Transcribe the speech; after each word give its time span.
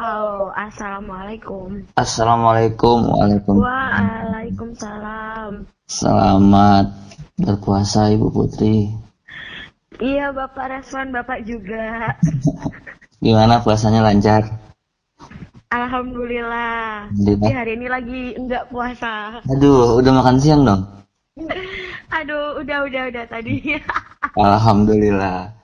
Halo, 0.00 0.48
assalamualaikum. 0.56 1.84
Assalamualaikum 1.92 3.04
Waalaikumsalam 3.04 3.60
Waalaikumsalam. 3.60 5.50
Selamat 5.84 6.88
berpuasa 7.36 8.08
Ibu 8.08 8.32
Putri 8.32 8.96
Iya, 10.00 10.32
Bapak 10.32 10.72
Reswan, 10.72 11.12
Bapak 11.12 11.44
juga. 11.44 12.16
Gimana 13.28 13.60
puasanya 13.60 14.00
lancar? 14.00 14.48
Alhamdulillah. 15.68 17.12
Tapi 17.12 17.52
hari 17.52 17.76
ini 17.76 17.92
lagi 17.92 18.40
enggak 18.40 18.72
puasa. 18.72 19.44
Aduh, 19.52 20.00
udah 20.00 20.12
makan 20.16 20.40
siang 20.40 20.64
dong? 20.64 20.80
Aduh, 22.24 22.56
udah, 22.56 22.88
udah, 22.88 23.02
udah 23.12 23.24
tadi. 23.28 23.76
Alhamdulillah 24.48 25.59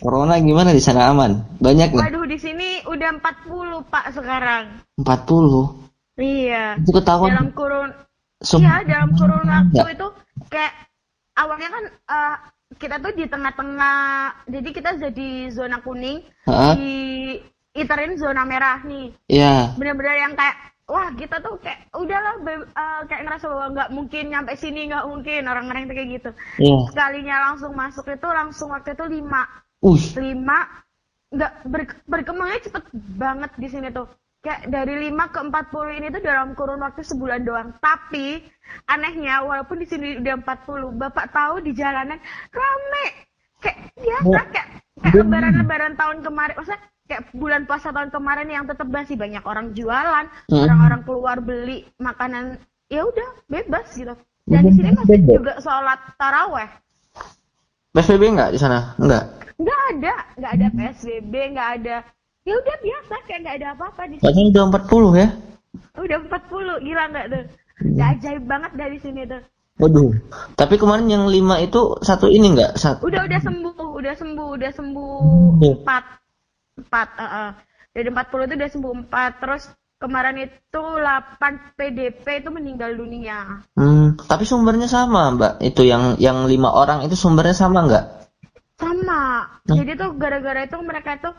Corona 0.00 0.40
gimana 0.40 0.72
di 0.72 0.80
sana 0.80 1.12
aman? 1.12 1.60
Banyak 1.60 1.92
nggak? 1.92 2.04
Waduh, 2.08 2.24
di 2.24 2.38
sini 2.40 2.80
udah 2.88 3.20
40 3.20 3.84
Pak 3.92 4.16
sekarang. 4.16 4.80
40 4.96 5.76
Iya. 6.16 6.80
Itu 6.80 6.92
ketahuan 6.92 7.32
Dalam 7.36 7.48
kurun 7.52 7.90
Sum- 8.40 8.64
Iya, 8.64 8.80
dalam 8.88 9.12
kurun 9.12 9.44
waktu 9.44 9.92
itu 9.92 10.06
kayak 10.48 10.72
awalnya 11.36 11.68
kan 11.68 11.84
eh, 11.88 12.36
kita 12.80 12.96
tuh 12.96 13.12
di 13.12 13.28
tengah-tengah, 13.28 14.00
jadi 14.48 14.68
kita 14.72 14.90
jadi 14.96 15.30
zona 15.52 15.82
kuning, 15.84 16.24
Hah? 16.48 16.72
di 16.72 17.36
iterin 17.76 18.16
zona 18.16 18.48
merah 18.48 18.80
nih. 18.80 19.12
Iya 19.28 19.76
Bener-bener 19.76 20.16
yang 20.16 20.32
kayak 20.32 20.56
wah 20.88 21.12
kita 21.12 21.44
tuh 21.44 21.60
kayak 21.60 21.92
udahlah 21.92 22.40
eh, 22.48 23.00
kayak 23.04 23.22
ngerasa 23.28 23.44
bahwa 23.52 23.66
nggak 23.76 23.90
mungkin 23.92 24.24
nyampe 24.32 24.56
sini 24.56 24.88
nggak 24.88 25.04
mungkin 25.04 25.42
orang-orang 25.44 25.84
kayak 25.92 26.08
gitu. 26.08 26.30
Iya 26.56 26.76
Sekalinya 26.88 27.36
langsung 27.52 27.76
masuk 27.76 28.08
itu 28.08 28.28
langsung 28.32 28.72
waktu 28.72 28.96
itu 28.96 29.04
lima 29.20 29.44
Uy 29.80 30.00
lima 30.20 30.68
nggak 31.30 31.52
ber- 31.64 32.02
berkembangnya 32.04 32.60
cepet 32.60 32.84
banget 33.16 33.50
di 33.56 33.68
sini 33.70 33.88
tuh. 33.88 34.10
Kayak 34.40 34.72
dari 34.72 35.12
5 35.12 35.28
ke 35.28 35.40
40 35.44 36.00
ini 36.00 36.06
tuh 36.08 36.22
dalam 36.24 36.56
kurun 36.56 36.80
waktu 36.80 37.04
sebulan 37.04 37.44
doang. 37.44 37.76
Tapi 37.76 38.40
anehnya 38.88 39.44
walaupun 39.44 39.76
di 39.76 39.86
sini 39.86 40.16
udah 40.16 40.40
40 40.40 40.96
bapak 40.96 41.28
tahu 41.28 41.60
di 41.60 41.76
jalanan 41.76 42.16
rame. 42.48 43.06
Kayak 43.60 43.78
biasa 43.94 44.24
Oh. 44.24 44.32
kayak 44.48 44.68
kayak 44.96 45.14
lebaran-lebaran 45.14 45.92
tahun 45.94 46.18
kemarin 46.24 46.54
maksudnya 46.56 46.80
kayak 47.04 47.22
bulan 47.32 47.62
puasa 47.64 47.92
tahun 47.92 48.08
kemarin 48.08 48.48
yang 48.48 48.64
tetap 48.64 48.88
masih 48.88 49.16
banyak 49.16 49.44
orang 49.44 49.76
jualan 49.76 50.24
Hmm. 50.48 50.60
orang-orang 50.64 51.00
keluar 51.04 51.36
beli 51.38 51.84
makanan. 51.96 52.56
Ya 52.88 53.04
udah 53.04 53.28
bebas 53.46 53.92
gitu. 53.92 54.16
Dan 54.44 54.60
di 54.66 54.72
sini 54.72 54.96
masih 54.96 55.20
juga 55.20 55.60
sholat 55.60 56.00
taraweh. 56.16 56.68
PSBB 57.92 58.22
nggak 58.32 58.50
di 58.50 58.58
sana? 58.58 58.96
Nggak 58.96 59.24
nggak 59.60 59.80
ada 59.96 60.14
nggak 60.40 60.52
ada 60.56 60.66
psbb 60.72 61.32
nggak 61.52 61.70
ada 61.80 61.96
ya 62.48 62.54
udah 62.56 62.76
biasa 62.80 63.14
kayak 63.28 63.40
nggak 63.44 63.56
ada 63.60 63.68
apa-apa 63.76 64.02
di 64.08 64.16
sini 64.16 64.48
udah 64.48 64.64
40 64.72 65.20
ya? 65.20 65.28
udah 66.00 66.18
40 66.26 66.86
gila 66.88 67.04
nggak 67.12 67.26
tuh 67.28 67.44
Udah 67.80 68.12
ajaib 68.12 68.44
banget 68.44 68.72
dari 68.76 69.00
sini 69.00 69.24
tuh 69.24 69.40
Waduh 69.80 70.12
Tapi 70.52 70.76
kemarin 70.76 71.08
yang 71.08 71.24
5 71.32 71.64
itu 71.64 71.80
satu 72.04 72.28
ini 72.28 72.52
nggak? 72.52 72.76
Satu 72.76 73.08
udah 73.08 73.24
udah 73.24 73.40
sembuh 73.40 73.88
udah 73.96 74.14
sembuh 74.20 74.48
udah 74.60 74.70
sembuh 74.76 75.16
Iya. 75.60 75.76
empat 75.80 76.04
empat 76.80 77.08
uh, 77.16 77.24
uh. 77.24 77.48
dari 77.92 78.08
40 78.08 78.48
itu 78.48 78.54
udah 78.60 78.70
sembuh 78.72 78.92
empat 79.04 79.32
terus 79.40 79.62
kemarin 80.00 80.36
itu 80.48 80.80
8 80.80 81.76
PDP 81.76 82.24
itu 82.40 82.48
meninggal 82.48 82.96
dunia 82.96 83.64
Hmm, 83.76 84.16
tapi 84.24 84.48
sumbernya 84.48 84.88
sama, 84.88 85.28
Mbak. 85.36 85.60
Itu 85.60 85.84
yang 85.84 86.16
yang 86.16 86.48
lima 86.48 86.72
orang 86.72 87.04
itu 87.04 87.12
sumbernya 87.12 87.52
sama 87.52 87.84
nggak? 87.84 88.04
Sama 88.80 89.46
jadi 89.68 89.92
tuh 89.94 90.16
gara-gara 90.16 90.64
itu 90.64 90.78
mereka 90.80 91.20
tuh 91.20 91.34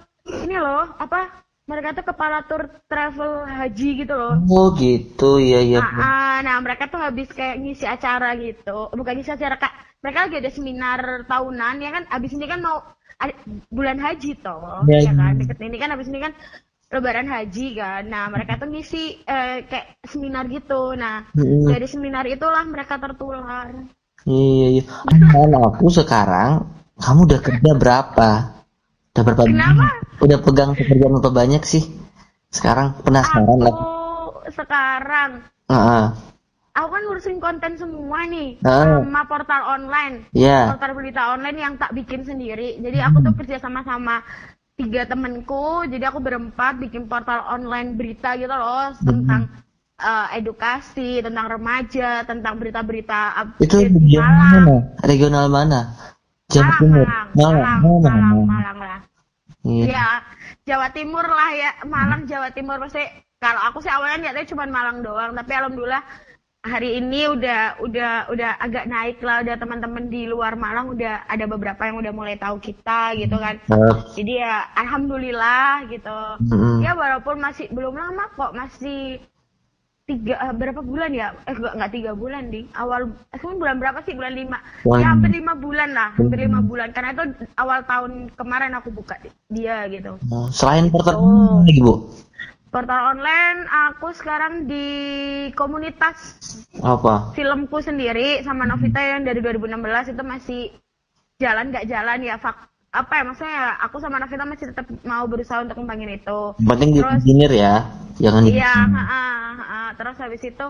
ini 0.46 0.56
loh 0.56 0.86
apa 1.02 1.42
mereka 1.66 1.96
tuh 1.98 2.06
kepala 2.06 2.44
tur 2.46 2.68
travel 2.86 3.48
haji 3.48 4.04
gitu 4.06 4.14
loh 4.14 4.38
Oh 4.50 4.76
gitu, 4.76 5.40
iya 5.40 5.62
iya. 5.64 5.80
Nah, 5.80 5.94
ah, 6.04 6.36
nah 6.44 6.56
mereka 6.60 6.92
tuh 6.92 7.00
habis 7.00 7.32
kayak 7.32 7.64
ngisi 7.64 7.88
acara 7.88 8.36
gitu, 8.36 8.92
bukan 8.92 9.14
ngisi 9.16 9.32
acara 9.32 9.56
kak, 9.56 9.72
mereka 10.04 10.28
lagi 10.28 10.38
ada 10.42 10.52
seminar 10.52 11.00
tahunan 11.32 11.76
ya 11.80 11.90
kan, 11.96 12.04
abis 12.12 12.36
ini 12.36 12.46
kan 12.50 12.60
mau 12.60 12.84
bulan 13.72 14.02
haji 14.02 14.36
toh, 14.42 14.84
Ya, 14.90 15.06
ya 15.06 15.14
kan, 15.16 15.38
iya. 15.38 15.40
deket 15.46 15.58
ini 15.64 15.78
kan 15.80 15.90
abis 15.96 16.10
ini 16.12 16.20
kan 16.20 16.34
lebaran 16.92 17.30
haji 17.30 17.68
kan, 17.78 18.04
nah 18.10 18.28
mereka 18.28 18.60
tuh 18.60 18.68
ngisi 18.68 19.24
eh, 19.24 19.64
kayak 19.64 20.02
seminar 20.04 20.52
gitu, 20.52 20.92
nah 21.00 21.24
Mm-mm. 21.38 21.72
dari 21.72 21.88
seminar 21.88 22.28
itulah 22.28 22.68
mereka 22.68 23.00
tertular. 23.00 23.72
Iya 24.28 24.68
iya. 24.76 24.84
Kan 25.32 25.56
aku 25.56 25.88
sekarang 25.88 26.68
kamu 27.02 27.20
udah 27.28 27.40
kerja 27.42 27.72
berapa? 27.76 28.30
Udah 29.12 29.24
berapa? 29.26 29.42
Kenapa? 29.44 29.88
Udah 30.22 30.38
pegang 30.40 30.72
pekerjaan 30.78 31.18
berapa 31.18 31.34
banyak 31.34 31.64
sih? 31.66 31.84
Sekarang 32.54 32.94
penasaran 33.02 33.60
lah. 33.60 33.74
Aku 33.74 33.90
sekarang, 34.52 35.32
Heeh. 35.68 36.04
aku 36.72 36.88
kan 36.88 37.02
ngurusin 37.08 37.40
konten 37.40 37.74
semua 37.80 38.28
nih, 38.28 38.60
Ah. 38.62 39.02
sama 39.02 39.24
portal 39.26 39.62
online. 39.66 40.28
Iya. 40.32 40.76
portal 40.76 40.92
berita 40.94 41.22
online 41.34 41.58
yang 41.58 41.74
tak 41.76 41.92
bikin 41.92 42.22
sendiri. 42.24 42.78
Jadi 42.80 42.98
aku 43.02 43.24
tuh 43.24 43.34
kerja 43.40 43.58
sama 43.58 43.82
sama 43.84 44.22
tiga 44.76 45.08
temenku. 45.08 45.88
Jadi 45.88 46.04
aku 46.06 46.20
berempat 46.20 46.80
bikin 46.80 47.08
portal 47.08 47.44
online 47.48 47.96
berita 47.96 48.36
gitu 48.36 48.52
loh 48.52 48.94
tentang 49.00 49.50
eh, 50.02 50.28
edukasi, 50.42 51.22
tentang 51.22 51.46
remaja, 51.46 52.26
tentang 52.26 52.58
berita-berita 52.58 53.38
Itu 53.62 53.86
di 53.86 54.18
regional 54.18 54.34
mana? 54.34 54.76
Regional 55.06 55.46
mana? 55.46 55.80
Jawa 56.52 56.68
Malang, 56.68 56.80
Timur. 56.80 57.08
Malang, 57.34 57.80
Malang. 57.82 58.04
Malang, 58.04 58.48
Malang. 58.48 58.78
Lah. 58.78 59.00
Iya. 59.62 59.86
Ya, 59.88 60.06
Jawa 60.68 60.88
Timur 60.92 61.26
lah 61.26 61.50
ya, 61.56 61.70
Malang 61.88 62.28
Jawa 62.28 62.50
Timur 62.52 62.78
pasti. 62.84 63.06
Kalau 63.42 63.58
aku 63.66 63.82
sih 63.82 63.90
awalnya 63.90 64.30
niatnya 64.30 64.54
cuma 64.54 64.70
Malang 64.70 65.02
doang, 65.02 65.34
tapi 65.34 65.58
alhamdulillah 65.58 66.06
hari 66.62 67.02
ini 67.02 67.26
udah 67.26 67.82
udah 67.82 68.30
udah 68.30 68.52
agak 68.62 68.86
naik 68.86 69.18
lah, 69.26 69.42
udah 69.42 69.58
teman-teman 69.58 70.14
di 70.14 70.30
luar 70.30 70.54
Malang 70.54 70.94
udah 70.94 71.26
ada 71.26 71.50
beberapa 71.50 71.90
yang 71.90 71.98
udah 71.98 72.14
mulai 72.14 72.38
tahu 72.38 72.62
kita 72.62 73.18
gitu 73.18 73.34
kan. 73.42 73.58
Cakep. 73.66 74.14
Jadi 74.14 74.34
ya 74.46 74.70
alhamdulillah 74.78 75.90
gitu. 75.90 76.20
Mm-mm. 76.54 76.86
Ya 76.86 76.94
walaupun 76.94 77.42
masih 77.42 77.66
belum 77.74 77.98
lama 77.98 78.30
kok, 78.38 78.54
masih 78.54 79.18
tiga 80.12 80.36
eh, 80.36 80.52
berapa 80.52 80.84
bulan 80.84 81.16
ya? 81.16 81.32
Eh 81.48 81.56
enggak 81.56 81.74
enggak 81.80 81.92
tiga 81.96 82.12
bulan 82.12 82.44
ding. 82.52 82.68
Awal 82.76 83.02
eh, 83.32 83.38
sekarang 83.40 83.58
bulan 83.64 83.80
berapa 83.80 84.04
sih? 84.04 84.12
Bulan 84.12 84.36
lima. 84.36 84.60
Ya 84.84 85.08
hampir 85.08 85.32
lima. 85.32 85.54
bulan 85.56 85.96
lah, 85.96 86.12
hampir 86.20 86.44
lima 86.44 86.60
bulan. 86.60 86.92
Karena 86.92 87.16
itu 87.16 87.24
awal 87.56 87.88
tahun 87.88 88.12
kemarin 88.36 88.76
aku 88.76 88.92
buka 88.92 89.16
dia 89.48 89.88
gitu. 89.88 90.20
Oh, 90.28 90.52
Selain 90.52 90.92
portal 90.92 91.16
Oh. 91.16 91.64
lagi 91.64 91.80
bu? 91.80 92.12
Portal 92.72 93.20
online 93.20 93.68
aku 93.68 94.16
sekarang 94.16 94.64
di 94.64 94.88
komunitas 95.60 96.40
Apa? 96.80 97.36
filmku 97.36 97.84
sendiri 97.84 98.40
sama 98.48 98.64
Novita 98.64 99.04
yang 99.04 99.28
dari 99.28 99.44
2016 99.44 100.16
itu 100.16 100.24
masih 100.24 100.62
jalan 101.36 101.68
nggak 101.76 101.92
jalan 101.92 102.24
ya 102.24 102.40
fak 102.40 102.71
apa 102.92 103.14
ya 103.16 103.24
maksudnya 103.24 103.54
ya, 103.56 103.68
aku 103.88 104.04
sama 104.04 104.20
Novita 104.20 104.44
masih 104.44 104.68
tetap 104.76 104.84
mau 105.08 105.24
berusaha 105.24 105.64
untuk 105.64 105.80
kembangin 105.80 106.12
itu. 106.12 106.40
Penting 106.60 106.90
di 106.92 107.00
Terus- 107.00 107.24
engineer 107.24 107.54
ya, 107.56 107.76
jangan. 108.20 108.44
Iya, 108.44 108.74
terus 109.96 110.16
habis 110.20 110.44
itu 110.44 110.66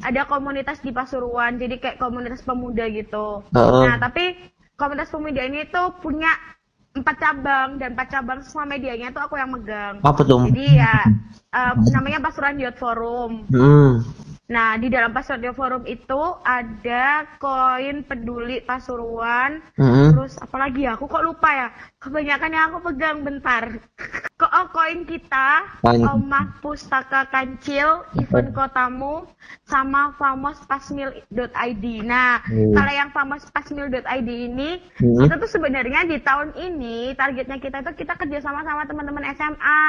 ada 0.00 0.22
komunitas 0.24 0.80
di 0.80 0.88
Pasuruan, 0.88 1.60
jadi 1.60 1.76
kayak 1.76 2.00
komunitas 2.00 2.40
pemuda 2.40 2.88
gitu. 2.88 3.44
Heeh. 3.52 3.84
Nah, 3.92 3.96
tapi 4.00 4.40
komunitas 4.80 5.12
pemuda 5.12 5.40
ini 5.44 5.68
tuh 5.68 5.92
punya 6.00 6.32
empat 6.96 7.16
cabang 7.20 7.76
dan 7.76 7.92
empat 7.92 8.08
cabang 8.08 8.40
semua 8.40 8.64
medianya 8.64 9.12
tuh 9.12 9.20
aku 9.20 9.36
yang 9.36 9.52
megang. 9.52 10.00
Apa 10.00 10.24
tuh? 10.24 10.48
Jadi 10.48 10.80
ya 10.80 11.04
eh, 11.60 11.72
namanya 11.92 12.24
Pasuruan 12.24 12.56
Youth 12.56 12.80
Forum. 12.80 13.44
Hmm. 13.52 14.00
Nah, 14.46 14.78
di 14.78 14.86
dalam 14.86 15.10
Youth 15.10 15.58
Forum 15.58 15.82
itu 15.90 16.22
ada 16.46 17.26
koin 17.42 18.06
peduli 18.06 18.62
Pasuruan, 18.62 19.58
Mm-mm. 19.74 20.14
Terus 20.14 20.38
apalagi 20.38 20.86
ya? 20.86 20.94
Aku 20.94 21.10
kok 21.10 21.26
lupa 21.26 21.50
ya. 21.50 21.68
Kebanyakan 21.98 22.50
yang 22.54 22.64
aku 22.70 22.78
pegang 22.92 23.26
bentar. 23.26 23.64
Kok 24.36 24.52
oh, 24.52 24.68
koin 24.68 25.08
kita. 25.08 25.64
Omah 25.80 26.60
Pustaka 26.60 27.24
Kancil, 27.32 28.04
event 28.20 28.52
kotamu, 28.52 29.24
sama 29.64 30.12
famospasmil.id. 30.20 31.84
Nah, 32.04 32.44
Hmm. 32.44 32.76
kalau 32.76 32.92
yang 32.92 33.08
famospasmil.id 33.16 34.28
ini, 34.28 34.84
Hmm. 35.00 35.24
itu 35.24 35.34
tuh 35.40 35.48
sebenarnya 35.48 36.04
di 36.04 36.20
tahun 36.20 36.52
ini 36.52 37.16
targetnya 37.16 37.56
kita 37.56 37.80
itu 37.80 38.04
kita 38.04 38.12
kerja 38.20 38.44
sama 38.44 38.60
sama 38.60 38.84
teman-teman 38.84 39.24
SMA, 39.32 39.82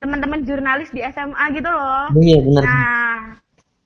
teman-teman 0.00 0.40
jurnalis 0.48 0.88
di 0.88 1.04
SMA 1.04 1.44
gitu 1.52 1.68
loh. 1.68 2.08
Iya 2.16 2.38
benar. 2.40 2.62
Nah, 2.64 3.16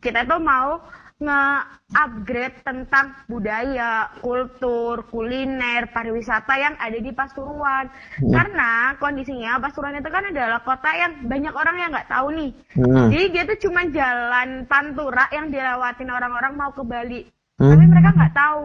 kita 0.07 0.23
tuh 0.23 0.39
mau 0.39 0.79
nge-upgrade 1.17 2.61
tentang 2.61 3.17
budaya, 3.25 4.13
kultur, 4.21 5.09
kuliner, 5.09 5.89
pariwisata 5.89 6.55
yang 6.61 6.77
ada 6.77 6.99
di 7.01 7.09
Pasuruan. 7.09 7.89
Hmm. 8.21 8.33
Karena 8.37 8.93
kondisinya 9.01 9.57
Pasuruan 9.57 9.97
itu 9.97 10.13
kan 10.13 10.29
adalah 10.29 10.61
kota 10.61 10.93
yang 10.93 11.25
banyak 11.25 11.55
orang 11.57 11.77
yang 11.81 11.91
nggak 11.91 12.13
tahu 12.13 12.29
nih. 12.37 12.51
Hmm. 12.77 13.09
Jadi 13.09 13.25
dia 13.33 13.43
tuh 13.49 13.59
cuma 13.65 13.89
jalan 13.89 14.69
pantura 14.69 15.25
yang 15.33 15.49
dilewatin 15.49 16.13
orang-orang 16.13 16.53
mau 16.53 16.71
ke 16.77 16.85
Bali. 16.85 17.25
Hmm. 17.57 17.73
Tapi 17.73 17.85
mereka 17.89 18.11
nggak 18.13 18.35
tahu 18.37 18.65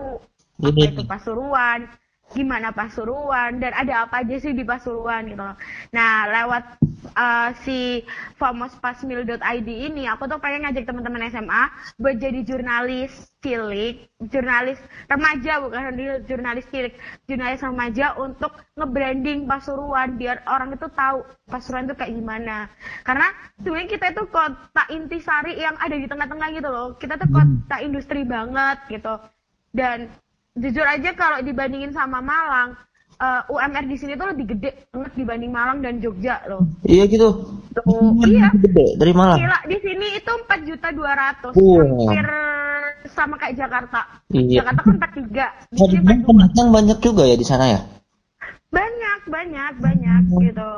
apa 0.62 0.82
itu 0.92 1.02
Pasuruan. 1.08 1.80
Gimana 2.32 2.72
Pasuruan 2.72 3.60
dan 3.60 3.76
ada 3.76 4.08
apa 4.08 4.24
aja 4.24 4.36
sih 4.40 4.56
di 4.56 4.64
Pasuruan 4.64 5.28
gitu 5.28 5.44
loh. 5.44 5.56
Nah, 5.92 6.28
lewat 6.32 6.64
uh, 7.16 7.50
si 7.64 8.04
famospasmil.id 8.40 9.70
ini 9.70 10.08
aku 10.08 10.28
tuh 10.32 10.40
pengen 10.40 10.68
ngajak 10.68 10.88
teman-teman 10.88 11.28
SMA 11.28 11.64
buat 12.00 12.16
jadi 12.18 12.40
jurnalis 12.48 13.12
cilik, 13.42 14.08
jurnalis 14.32 14.80
remaja 15.10 15.60
bukan 15.66 15.98
jurnalis 16.30 16.66
cilik, 16.72 16.94
jurnalis 17.26 17.62
remaja 17.62 18.16
untuk 18.16 18.56
nge-branding 18.80 19.50
Pasuruan 19.50 20.16
biar 20.16 20.46
orang 20.48 20.76
itu 20.76 20.88
tahu 20.94 21.28
Pasuruan 21.52 21.90
itu 21.90 21.96
kayak 22.00 22.16
gimana. 22.16 22.72
Karena 23.04 23.28
sebenarnya 23.60 23.90
kita 23.92 24.06
itu 24.16 24.24
kota 24.32 24.84
intisari 24.94 25.60
yang 25.60 25.76
ada 25.82 25.96
di 25.98 26.08
tengah-tengah 26.08 26.48
gitu 26.56 26.70
loh. 26.70 26.88
Kita 26.96 27.20
tuh 27.20 27.28
kota 27.28 27.78
industri 27.84 28.24
banget 28.24 28.78
gitu. 28.88 29.20
Dan 29.72 30.12
jujur 30.58 30.84
aja 30.84 31.12
kalau 31.16 31.40
dibandingin 31.40 31.96
sama 31.96 32.20
Malang, 32.20 32.76
uh, 33.22 33.42
eh, 33.48 33.54
UMR 33.54 33.86
di 33.88 33.96
sini 33.96 34.20
tuh 34.20 34.28
lebih 34.34 34.58
gede 34.58 34.90
banget 34.92 35.14
dibanding 35.16 35.52
Malang 35.52 35.80
dan 35.80 36.04
Jogja 36.04 36.44
loh. 36.50 36.66
Iya 36.84 37.08
gitu. 37.08 37.30
Tuh, 37.72 38.20
iya. 38.28 38.52
Gede 38.52 39.00
dari 39.00 39.14
Malang. 39.16 39.40
Gila, 39.40 39.60
di 39.70 39.78
sini 39.80 40.08
itu 40.20 40.32
empat 40.32 40.60
juta 40.68 40.88
dua 40.92 41.12
ratus, 41.16 41.54
hampir 41.56 42.28
sama 43.16 43.36
kayak 43.40 43.56
Jakarta. 43.56 44.02
Iya. 44.36 44.64
Jakarta 44.64 44.82
kan 44.84 44.96
empat 45.00 45.12
tiga. 45.16 45.48
Pendatang 46.28 46.68
banyak 46.74 46.98
juga 47.00 47.24
ya 47.24 47.36
di 47.40 47.48
sana 47.48 47.66
ya? 47.72 47.82
Banyak, 48.72 49.28
banyak, 49.28 49.74
banyak 49.84 50.22
hmm. 50.32 50.42
gitu. 50.48 50.72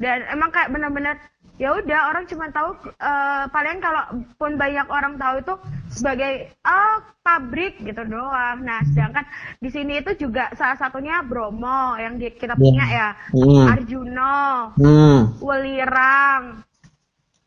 Dan 0.00 0.24
emang 0.32 0.48
kayak 0.52 0.72
benar-benar 0.72 1.20
ya 1.56 1.72
udah 1.72 2.12
orang 2.12 2.28
cuma 2.28 2.52
tahu 2.52 2.76
uh, 3.00 3.48
paling 3.48 3.80
kalau 3.80 4.04
pun 4.36 4.60
banyak 4.60 4.84
orang 4.92 5.16
tahu 5.16 5.40
itu 5.40 5.54
sebagai 5.88 6.52
oh 6.68 6.96
pabrik 7.24 7.80
gitu 7.80 8.04
doang. 8.04 8.60
Nah, 8.60 8.84
sedangkan 8.92 9.24
di 9.58 9.68
sini 9.72 10.04
itu 10.04 10.28
juga 10.28 10.52
salah 10.54 10.76
satunya 10.76 11.24
Bromo 11.24 11.96
yang 11.96 12.20
kita 12.20 12.54
iya. 12.54 12.60
punya 12.60 12.84
ya, 12.84 13.08
hmm. 13.32 13.66
Arjuno, 13.72 14.40
hmm. 14.76 15.18
Welirang. 15.40 16.44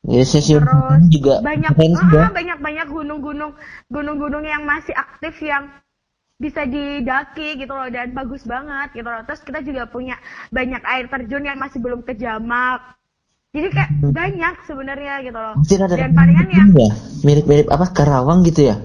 Yes, 0.10 0.34
yes, 0.34 0.48
terus 0.50 1.06
juga 1.12 1.44
banyak 1.44 1.76
uh, 1.76 2.32
banyak 2.34 2.58
banyak 2.64 2.88
gunung-gunung 2.88 3.52
gunung-gunung 3.92 4.42
yang 4.48 4.64
masih 4.66 4.96
aktif 4.96 5.38
yang 5.44 5.70
bisa 6.40 6.64
didaki 6.64 7.60
gitu 7.60 7.76
loh 7.76 7.92
dan 7.92 8.16
bagus 8.16 8.48
banget 8.48 8.96
gitu 8.96 9.06
loh. 9.06 9.22
Terus 9.28 9.44
kita 9.44 9.60
juga 9.60 9.92
punya 9.92 10.16
banyak 10.50 10.82
air 10.88 11.06
terjun 11.12 11.44
yang 11.44 11.60
masih 11.60 11.84
belum 11.84 12.08
kejamak 12.08 12.99
jadi 13.50 13.68
kayak 13.74 13.92
banyak 14.14 14.56
sebenarnya 14.70 15.14
gitu 15.26 15.40
loh. 15.42 15.58
Mungkin 15.58 15.80
ada 15.82 15.96
dan 15.98 16.14
palingan 16.14 16.48
yang 16.54 16.70
ya? 16.78 16.92
mirip-mirip 17.26 17.68
apa 17.74 17.90
Karawang 17.90 18.46
gitu 18.46 18.70
ya? 18.70 18.78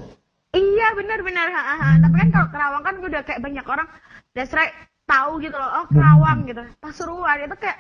Iya 0.56 0.88
benar-benar 0.96 1.52
tapi 2.00 2.14
kan 2.16 2.28
kalau 2.32 2.48
Karawang 2.48 2.82
kan 2.86 2.94
udah 2.96 3.20
kayak 3.28 3.40
banyak 3.44 3.66
orang. 3.68 3.88
Dasar 4.32 4.72
tahu 5.04 5.44
gitu 5.44 5.52
loh. 5.52 5.68
Oh 5.68 5.86
Karawang 5.92 6.48
gitu. 6.48 6.64
Pasuruan. 6.80 7.44
Itu 7.44 7.60
kayak 7.60 7.76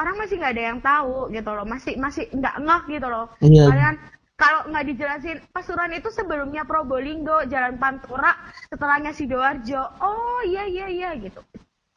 orang 0.00 0.14
masih 0.16 0.34
nggak 0.40 0.52
ada 0.56 0.64
yang 0.72 0.80
tahu 0.80 1.28
gitu 1.28 1.50
loh. 1.52 1.64
Masih 1.68 1.94
masih 2.00 2.24
nggak 2.32 2.56
ngeh 2.64 2.82
gitu 2.96 3.08
loh. 3.12 3.26
Iya. 3.44 3.68
kalian 3.68 3.96
kalau 4.40 4.60
nggak 4.72 4.84
dijelasin 4.88 5.38
Pasuruan 5.52 5.92
itu 5.92 6.08
sebelumnya 6.08 6.64
Probolinggo 6.64 7.44
Jalan 7.44 7.76
Pantura 7.76 8.32
setelahnya 8.72 9.12
Sidoarjo. 9.12 10.00
Oh 10.00 10.40
iya 10.48 10.64
iya 10.64 10.88
iya 10.88 11.10
gitu. 11.20 11.44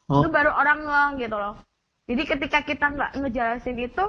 Oh. 0.06 0.22
itu 0.22 0.28
baru 0.30 0.52
orang 0.54 0.84
ngeh 0.84 1.24
gitu 1.24 1.34
loh 1.40 1.56
jadi 2.06 2.22
ketika 2.22 2.62
kita 2.62 2.86
nggak 2.94 3.10
ngejelasin 3.18 3.82
itu 3.82 4.04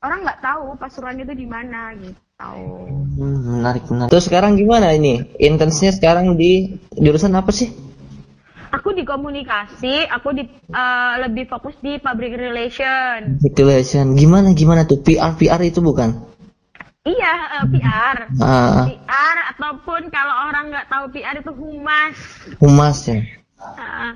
orang 0.00 0.24
nggak 0.24 0.40
tahu 0.40 0.72
Pasuruan 0.80 1.20
itu 1.20 1.36
di 1.36 1.44
mana 1.44 1.92
gitu. 2.00 2.16
Hmm, 2.42 3.60
menarik 3.60 3.84
menarik. 3.92 4.08
Terus 4.08 4.26
sekarang 4.26 4.56
gimana 4.56 4.96
ini? 4.96 5.20
Intensnya 5.36 5.92
sekarang 5.92 6.34
di 6.34 6.80
jurusan 6.96 7.36
apa 7.36 7.52
sih? 7.52 7.68
Aku 8.72 8.96
di 8.96 9.04
komunikasi, 9.04 10.08
aku 10.08 10.32
di 10.32 10.48
uh, 10.72 11.20
lebih 11.28 11.44
fokus 11.44 11.76
di 11.84 12.00
public 12.00 12.40
relation. 12.40 13.36
Public 13.36 13.54
relation, 13.60 14.16
gimana 14.16 14.56
gimana 14.56 14.88
tuh 14.88 15.04
PR 15.04 15.36
PR 15.36 15.60
itu 15.60 15.84
bukan? 15.84 16.24
Iya, 17.04 17.34
uh, 17.60 17.64
PR. 17.68 18.16
Uh. 18.40 18.84
PR 18.96 19.36
ataupun 19.54 20.08
kalau 20.08 20.34
orang 20.48 20.72
nggak 20.72 20.88
tahu 20.88 21.04
PR 21.12 21.36
itu 21.36 21.52
humas. 21.52 22.16
Humas 22.64 22.98
ya. 23.04 23.20
Uh, 23.62 24.12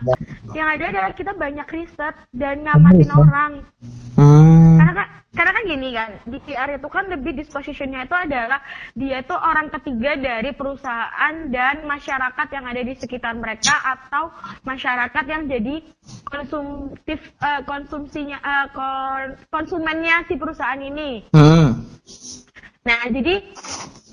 yang 0.59 0.69
ada 0.75 0.91
adalah 0.91 1.13
kita 1.15 1.33
banyak 1.39 1.67
riset 1.71 2.15
dan 2.35 2.67
ngamatin 2.67 3.11
orang. 3.15 3.53
Hmm. 4.19 4.76
Karena 4.87 5.03
kan 5.03 5.09
karena 5.35 5.51
kan 5.51 5.65
gini 5.67 5.89
kan 5.91 6.11
di 6.31 6.39
PR 6.47 6.71
itu 6.79 6.87
kan 6.87 7.11
lebih 7.11 7.35
dispositionnya 7.43 8.07
itu 8.07 8.15
adalah 8.15 8.63
dia 8.95 9.19
itu 9.19 9.35
orang 9.35 9.67
ketiga 9.75 10.15
dari 10.15 10.55
perusahaan 10.55 11.35
dan 11.51 11.83
masyarakat 11.83 12.47
yang 12.55 12.65
ada 12.71 12.87
di 12.87 12.95
sekitar 12.95 13.35
mereka 13.35 13.75
atau 13.83 14.31
masyarakat 14.63 15.25
yang 15.27 15.51
jadi 15.51 15.83
konsumtif 16.31 17.19
uh, 17.43 17.67
konsumsinya 17.67 18.39
uh, 18.39 18.67
kon, 18.71 19.35
konsumennya 19.51 20.23
si 20.31 20.39
perusahaan 20.39 20.79
ini. 20.79 21.27
Hmm. 21.35 21.83
Nah 22.87 23.11
jadi 23.11 23.43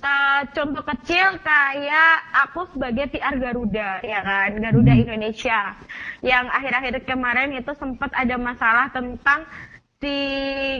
uh, 0.01 0.41
contoh 0.57 0.81
kecil 0.89 1.37
kayak 1.45 2.15
aku 2.49 2.65
sebagai 2.73 3.13
PR 3.13 3.37
Garuda 3.37 4.01
ya 4.01 4.25
kan 4.25 4.57
Garuda 4.57 4.97
hmm. 4.97 5.03
Indonesia 5.05 5.77
yang 6.25 6.49
akhir-akhir 6.49 7.05
kemarin 7.05 7.53
itu 7.53 7.69
sempat 7.77 8.09
ada 8.17 8.41
masalah 8.41 8.89
tentang 8.89 9.45
si 10.03 10.15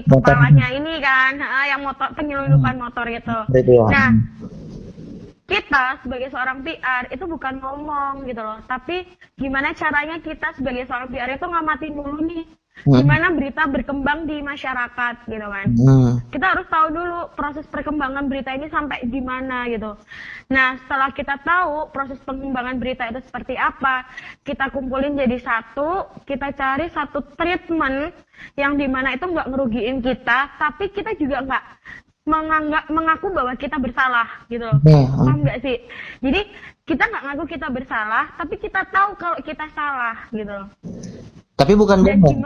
kepalanya 0.03 0.67
ini 0.75 0.99
kan 0.99 1.39
uh, 1.39 1.65
yang 1.71 1.81
motor 1.87 2.11
penyelundupan 2.11 2.75
hmm. 2.75 2.83
motor 2.83 3.07
itu. 3.07 3.37
Nah, 3.87 4.11
kita 5.47 6.03
sebagai 6.03 6.27
seorang 6.27 6.59
PR 6.67 7.07
itu 7.07 7.23
bukan 7.23 7.63
ngomong 7.63 8.27
gitu 8.27 8.43
loh, 8.43 8.59
tapi 8.67 9.07
gimana 9.39 9.71
caranya 9.71 10.19
kita 10.19 10.51
sebagai 10.59 10.83
seorang 10.87 11.07
PR 11.07 11.31
itu 11.31 11.45
ngamatin 11.47 11.93
dulu 11.95 12.19
nih 12.27 12.43
hmm. 12.81 12.99
gimana 12.99 13.29
berita 13.31 13.63
berkembang 13.69 14.25
di 14.25 14.41
masyarakat 14.41 15.15
gitu 15.29 15.47
kan 15.47 15.67
hmm. 15.77 16.11
kita 16.33 16.45
harus 16.57 16.67
tahu 16.67 16.87
dulu 16.89 17.19
proses 17.37 17.65
perkembangan 17.69 18.25
berita 18.25 18.49
ini 18.53 18.67
sampai 18.73 19.05
di 19.05 19.21
mana 19.21 19.69
gitu 19.69 19.93
nah 20.49 20.75
setelah 20.81 21.09
kita 21.13 21.37
tahu 21.45 21.93
proses 21.93 22.17
pengembangan 22.25 22.81
berita 22.81 23.05
itu 23.13 23.21
seperti 23.23 23.53
apa 23.53 24.09
kita 24.41 24.73
kumpulin 24.73 25.13
jadi 25.13 25.37
satu 25.39 26.09
kita 26.25 26.51
cari 26.57 26.89
satu 26.89 27.21
treatment 27.37 28.11
yang 28.57 28.75
di 28.75 28.89
mana 28.89 29.13
itu 29.13 29.29
nggak 29.29 29.49
ngerugiin 29.53 30.01
kita 30.01 30.57
tapi 30.57 30.89
kita 30.89 31.13
juga 31.15 31.45
nggak 31.45 31.65
menganggap 32.23 32.87
mengaku 32.87 33.27
bahwa 33.35 33.51
kita 33.59 33.75
bersalah 33.75 34.47
gitu 34.47 34.63
loh 34.63 34.79
hmm. 34.79 35.27
paham 35.27 35.39
nggak 35.43 35.59
sih 35.59 35.75
jadi 36.23 36.47
kita 36.87 37.03
nggak 37.03 37.23
ngaku 37.27 37.43
kita 37.51 37.67
bersalah 37.67 38.31
tapi 38.39 38.55
kita 38.59 38.87
tahu 38.91 39.15
kalau 39.19 39.39
kita 39.43 39.67
salah 39.75 40.15
gitu 40.31 40.47
loh 40.47 40.67
tapi 41.63 41.73
bukan 41.79 41.99
bohong 42.03 42.39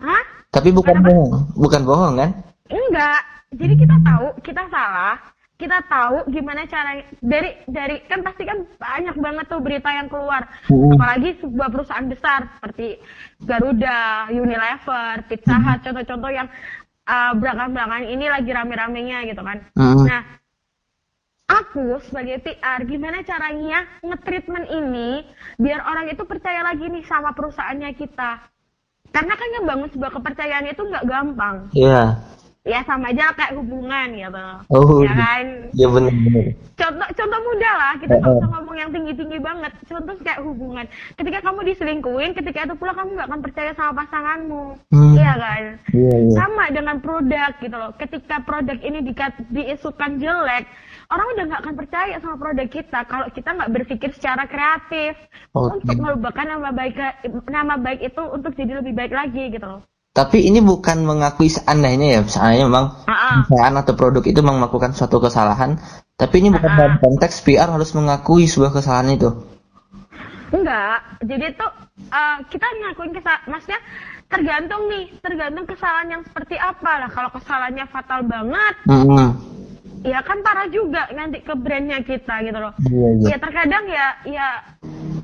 Hah? 0.00 0.24
Tapi 0.50 0.68
bukan 0.74 0.96
Kenapa? 0.98 1.06
bohong, 1.06 1.32
bukan 1.54 1.82
bohong 1.86 2.14
kan? 2.18 2.30
Enggak. 2.66 3.20
Jadi 3.50 3.74
kita 3.82 3.96
tahu 4.02 4.26
kita 4.46 4.62
salah, 4.70 5.18
kita 5.58 5.78
tahu 5.86 6.16
gimana 6.32 6.64
cara 6.66 7.04
dari 7.20 7.50
dari 7.68 8.00
kan 8.08 8.24
pasti 8.24 8.48
kan 8.48 8.64
banyak 8.78 9.16
banget 9.20 9.46
tuh 9.50 9.60
berita 9.60 9.90
yang 9.92 10.08
keluar 10.08 10.48
uh. 10.72 10.90
apalagi 10.96 11.36
sebuah 11.42 11.68
perusahaan 11.68 12.08
besar 12.08 12.48
seperti 12.56 12.96
Garuda, 13.44 14.32
Unilever, 14.32 15.20
Pizza 15.28 15.60
Hut, 15.60 15.84
contoh-contoh 15.84 16.30
yang 16.32 16.48
uh, 17.04 17.32
belakangan-belakangan 17.36 18.08
ini 18.08 18.26
lagi 18.30 18.50
rame-ramenya 18.50 19.18
gitu 19.28 19.42
kan. 19.44 19.58
Uh. 19.76 20.06
Nah, 20.08 20.22
aku 21.50 21.98
sebagai 22.06 22.38
PR 22.46 22.86
gimana 22.86 23.26
caranya 23.26 23.82
ngetreatment 24.06 24.70
ini 24.70 25.26
biar 25.58 25.82
orang 25.82 26.06
itu 26.14 26.22
percaya 26.22 26.62
lagi 26.62 26.86
nih 26.86 27.02
sama 27.10 27.34
perusahaannya 27.34 27.90
kita? 27.98 28.38
Karena 29.10 29.34
kan 29.34 29.48
ngebangun 29.58 29.90
sebuah 29.90 30.12
kepercayaan 30.14 30.70
itu 30.70 30.82
nggak 30.86 31.06
gampang. 31.10 31.56
Iya. 31.74 32.22
Ya 32.62 32.84
sama 32.86 33.10
aja 33.10 33.34
kayak 33.34 33.56
hubungan 33.58 34.14
gitu. 34.14 34.46
Oh, 34.70 35.02
ya 35.02 35.16
kan? 35.16 35.44
Ya 35.74 35.88
benar 35.90 36.14
benar 36.14 36.46
contoh 36.80 37.08
contoh 37.12 37.40
mudah 37.44 37.74
lah. 37.76 37.92
Kita 38.00 38.14
nggak 38.16 38.32
usah 38.40 38.48
ngomong 38.56 38.76
yang 38.76 38.90
tinggi 38.90 39.12
tinggi 39.14 39.38
banget. 39.38 39.72
Contoh 39.86 40.14
kayak 40.24 40.40
hubungan. 40.42 40.86
Ketika 41.14 41.38
kamu 41.44 41.60
diselingkuhin 41.68 42.32
ketika 42.32 42.58
itu 42.64 42.74
pula 42.80 42.92
kamu 42.96 43.10
nggak 43.16 43.28
akan 43.28 43.40
percaya 43.44 43.70
sama 43.76 43.92
pasanganmu. 44.04 44.64
Hmm. 44.90 45.14
iya 45.14 45.32
kan? 45.36 45.64
Iya, 45.92 46.14
iya. 46.16 46.34
sama 46.36 46.64
dengan 46.72 46.96
produk 47.04 47.50
gitu 47.60 47.76
loh. 47.76 47.92
Ketika 48.00 48.36
produk 48.42 48.78
ini 48.80 48.98
di, 49.04 49.12
diisukan 49.52 50.10
jelek 50.18 50.64
orang 51.10 51.26
udah 51.34 51.44
nggak 51.50 51.60
akan 51.66 51.74
percaya 51.74 52.14
sama 52.22 52.36
produk 52.38 52.68
kita 52.70 53.00
kalau 53.10 53.26
kita 53.34 53.50
nggak 53.50 53.72
berpikir 53.74 54.10
secara 54.14 54.46
kreatif 54.46 55.18
okay. 55.50 55.82
untuk 55.82 55.98
merubahkan 55.98 56.46
nama 56.46 56.70
baik 56.70 56.94
nama 57.50 57.74
baik 57.76 58.00
itu 58.14 58.22
untuk 58.30 58.54
jadi 58.54 58.78
lebih 58.78 58.94
baik 58.94 59.12
lagi 59.12 59.50
gitu 59.50 59.66
loh. 59.66 59.82
Tapi 60.10 60.42
ini 60.42 60.58
bukan 60.58 61.06
mengakui 61.06 61.46
seandainya 61.46 62.18
ya, 62.18 62.20
seandainya 62.26 62.66
memang 62.66 62.86
perusahaan 63.06 63.76
atau 63.78 63.94
produk 63.94 64.22
itu 64.26 64.42
memang 64.42 64.58
melakukan 64.58 64.90
suatu 64.90 65.22
kesalahan, 65.22 65.78
tapi 66.18 66.42
ini 66.42 66.50
bukan 66.50 66.70
dalam 66.74 66.94
konteks 66.98 67.46
PR 67.46 67.70
harus 67.70 67.94
mengakui 67.94 68.50
sebuah 68.50 68.74
kesalahan 68.74 69.14
itu. 69.14 69.30
Enggak, 70.50 71.14
jadi 71.22 71.54
tuh 71.54 71.70
uh, 72.10 72.42
kita 72.50 72.66
ngakuin 72.66 73.14
kesalahan, 73.14 73.54
maksudnya 73.54 73.80
tergantung 74.26 74.82
nih, 74.90 75.14
tergantung 75.22 75.66
kesalahan 75.70 76.08
yang 76.18 76.22
seperti 76.26 76.58
apa 76.58 77.06
lah. 77.06 77.10
Kalau 77.14 77.30
kesalahannya 77.30 77.86
fatal 77.86 78.26
banget, 78.26 78.74
mm 78.90 79.02
-hmm 79.06 79.49
ya 80.04 80.20
kan 80.24 80.40
parah 80.40 80.68
juga 80.72 81.08
nanti 81.12 81.44
ke 81.44 81.54
brandnya 81.56 82.00
kita 82.00 82.40
gitu 82.44 82.58
loh. 82.58 82.72
Iya, 82.88 83.08
iya. 83.20 83.28
Ya 83.32 83.36
terkadang 83.36 83.84
ya 83.88 84.06
ya 84.24 84.46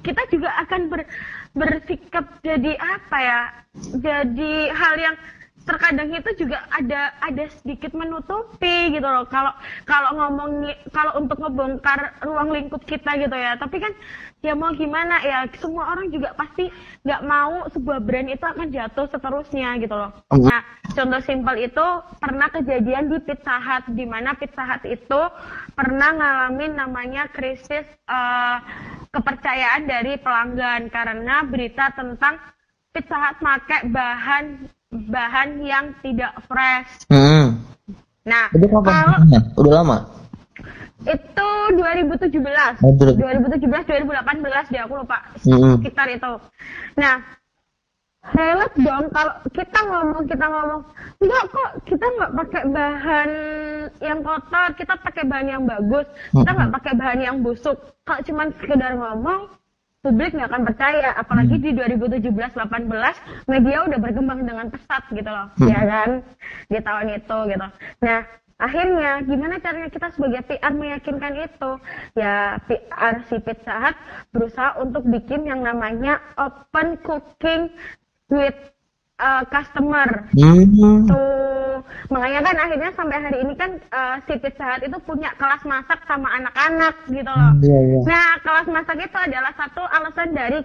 kita 0.05 0.23
juga 0.29 0.51
akan 0.67 0.81
ber 0.93 1.01
bersikap 1.57 2.25
jadi 2.45 2.77
apa 2.77 3.17
ya 3.17 3.41
jadi 3.97 4.53
hal 4.77 4.95
yang 5.01 5.17
terkadang 5.67 6.15
itu 6.15 6.47
juga 6.47 6.63
ada 6.71 7.11
ada 7.19 7.45
sedikit 7.61 7.91
menutupi 7.93 8.95
gitu 8.95 9.05
loh. 9.05 9.27
Kalau 9.27 9.51
kalau 9.83 10.15
ngomong 10.15 10.71
kalau 10.95 11.19
untuk 11.19 11.43
ngebongkar 11.43 12.23
ruang 12.23 12.55
lingkup 12.55 12.87
kita 12.87 13.19
gitu 13.19 13.35
ya. 13.35 13.59
Tapi 13.59 13.83
kan 13.83 13.93
ya 14.47 14.55
mau 14.55 14.71
gimana 14.79 15.19
ya 15.27 15.51
semua 15.59 15.91
orang 15.91 16.15
juga 16.15 16.31
pasti 16.39 16.71
nggak 17.03 17.23
mau 17.27 17.67
sebuah 17.75 17.99
brand 17.99 18.31
itu 18.31 18.47
akan 18.47 18.71
jatuh 18.71 19.11
seterusnya 19.11 19.75
gitu 19.83 19.93
loh. 19.99 20.15
Nah 20.31 20.63
contoh 20.95 21.21
simpel 21.27 21.59
itu 21.59 21.87
pernah 22.23 22.47
kejadian 22.55 23.11
di 23.11 23.19
Pizza 23.27 23.59
Hut 23.59 23.91
di 23.91 24.07
mana 24.07 24.39
Pizza 24.39 24.63
Hut 24.63 24.87
itu 24.87 25.21
pernah 25.75 26.15
ngalamin 26.15 26.79
namanya 26.79 27.27
krisis 27.35 27.85
uh, 28.07 28.63
kepercayaan 29.11 29.91
dari 29.91 30.15
pelanggan. 30.23 30.95
Karena 30.95 31.43
berita 31.43 31.91
tentang 31.99 32.39
Pizza 32.95 33.19
Hut 33.19 33.43
pakai 33.43 33.91
bahan 33.91 34.76
bahan 34.93 35.63
yang 35.63 35.93
tidak 36.01 36.33
fresh. 36.47 37.07
Hmm. 37.11 37.63
Nah, 38.27 38.51
itu 38.55 38.67
kapan? 38.67 38.93
Kalau, 38.95 39.19
Udah 39.63 39.73
lama? 39.83 39.99
Itu 41.07 41.49
2017. 41.79 42.83
Oh, 42.83 42.93
2017 42.95 43.63
2018 43.63 44.73
dia 44.75 44.83
aku 44.87 44.95
lupa. 44.99 45.19
Hmm. 45.47 45.79
Sekitar 45.79 46.11
itu. 46.11 46.33
Nah, 46.99 47.23
relate 48.35 48.77
dong 48.83 49.07
kalau 49.15 49.35
kita 49.55 49.81
ngomong 49.87 50.23
kita 50.27 50.47
ngomong 50.51 50.83
enggak 51.23 51.45
kok 51.47 51.71
kita 51.87 52.07
nggak 52.19 52.33
pakai 52.35 52.63
bahan 52.75 53.31
yang 54.03 54.19
kotor 54.27 54.69
kita 54.75 54.95
pakai 54.99 55.25
bahan 55.31 55.47
yang 55.47 55.63
bagus 55.63 56.07
kita 56.35 56.51
nggak 56.51 56.73
pakai 56.75 56.93
bahan 56.99 57.21
yang 57.23 57.37
busuk 57.47 57.79
kalau 58.03 58.21
cuma 58.27 58.51
sekedar 58.59 58.99
ngomong 58.99 59.47
publik 60.07 60.31
nggak 60.31 60.47
akan 60.55 60.63
percaya 60.63 61.11
apalagi 61.19 61.59
di 61.59 61.75
2017-18 61.75 63.51
media 63.51 63.77
udah 63.83 63.99
berkembang 63.99 64.47
dengan 64.47 64.71
pesat 64.71 65.03
gitu 65.11 65.27
loh 65.27 65.51
hmm. 65.59 65.67
ya 65.67 65.81
kan? 65.83 66.11
Di 66.71 66.79
tahun 66.79 67.07
itu 67.19 67.39
gitu. 67.51 67.67
Nah 68.07 68.21
akhirnya 68.57 69.11
gimana 69.27 69.59
caranya 69.59 69.91
kita 69.91 70.07
sebagai 70.15 70.47
PR 70.47 70.73
meyakinkan 70.79 71.35
itu? 71.43 71.73
Ya 72.15 72.63
PR 72.71 73.15
si 73.27 73.37
Pizza 73.43 73.75
Hut 73.83 73.97
berusaha 74.31 74.79
untuk 74.79 75.03
bikin 75.11 75.51
yang 75.51 75.67
namanya 75.67 76.23
open 76.39 77.03
cooking 77.03 77.75
with 78.31 78.55
uh, 79.21 79.43
customer 79.49 80.29
hmm. 80.33 81.09
tuh 81.09 81.81
makanya 82.11 82.41
kan 82.51 82.57
akhirnya 82.57 82.91
sampai 82.95 83.19
hari 83.19 83.39
ini 83.43 83.55
kan 83.59 83.71
uh, 83.91 84.17
si 84.27 84.35
Pizza 84.39 84.65
Hut 84.65 84.83
itu 84.87 84.99
punya 85.03 85.31
kelas 85.39 85.63
masak 85.67 86.03
sama 86.07 86.29
anak-anak 86.39 86.95
gitu 87.11 87.27
loh 87.27 87.53
hmm, 87.57 87.63
yeah, 87.63 87.83
yeah. 87.83 88.03
nah 88.07 88.31
kelas 88.43 88.67
masak 88.71 88.97
itu 89.03 89.19
adalah 89.19 89.53
satu 89.55 89.83
alasan 89.91 90.31
dari 90.35 90.61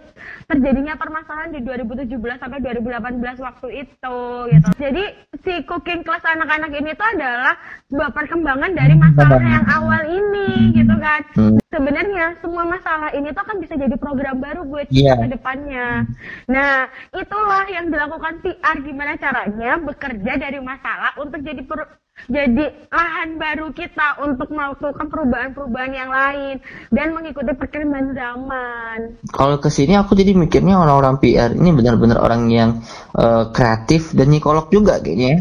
terjadinya 0.46 0.94
permasalahan 0.98 1.52
di 1.56 1.60
2017 1.66 2.42
sampai 2.42 2.60
2018 2.62 3.42
waktu 3.42 3.68
itu 3.86 4.18
gitu 4.54 4.70
jadi 4.78 5.04
si 5.42 5.54
cooking 5.66 6.06
class 6.06 6.26
anak-anak 6.26 6.72
ini 6.74 6.92
tuh 6.94 7.08
adalah 7.18 7.56
sebuah 7.90 8.10
perkembangan 8.14 8.72
dari 8.78 8.96
masalah 8.98 9.42
yang 9.42 9.66
awal 9.70 10.02
ini 10.06 10.76
gitu 10.76 10.96
kan 11.02 11.22
hmm. 11.38 11.61
Sebenarnya 11.72 12.36
semua 12.44 12.68
masalah 12.68 13.16
ini 13.16 13.32
tuh 13.32 13.48
kan 13.48 13.58
bisa 13.64 13.80
jadi 13.80 13.96
program 13.96 14.44
baru 14.44 14.68
buat 14.68 14.92
yeah. 14.92 15.16
ke 15.16 15.32
depannya 15.32 16.04
nah 16.52 16.92
itulah 17.16 17.66
yang 17.72 17.88
dilakukan 17.88 18.44
PR 18.44 18.76
gimana 18.84 19.16
caranya 19.16 19.80
bekerja 19.80 20.34
dari 20.36 20.60
masalah 20.60 21.16
untuk 21.16 21.40
jadi 21.40 21.64
per, 21.64 22.02
jadi 22.30 22.66
lahan 22.92 23.42
baru 23.42 23.74
kita 23.74 24.22
untuk 24.22 24.54
melakukan 24.54 25.08
perubahan-perubahan 25.10 25.94
yang 25.96 26.12
lain 26.12 26.56
dan 26.94 27.18
mengikuti 27.18 27.50
perkembangan 27.58 28.14
zaman. 28.14 29.00
Kalau 29.34 29.58
ke 29.58 29.74
sini 29.74 29.98
aku 29.98 30.14
jadi 30.14 30.38
mikirnya 30.38 30.78
orang-orang 30.78 31.18
PR 31.18 31.56
ini 31.56 31.74
benar-benar 31.74 32.22
orang 32.22 32.52
yang 32.52 32.84
uh, 33.18 33.50
kreatif 33.50 34.14
dan 34.14 34.30
nyikolog 34.30 34.70
juga 34.70 35.02
kayaknya. 35.02 35.30
Ya. 35.34 35.40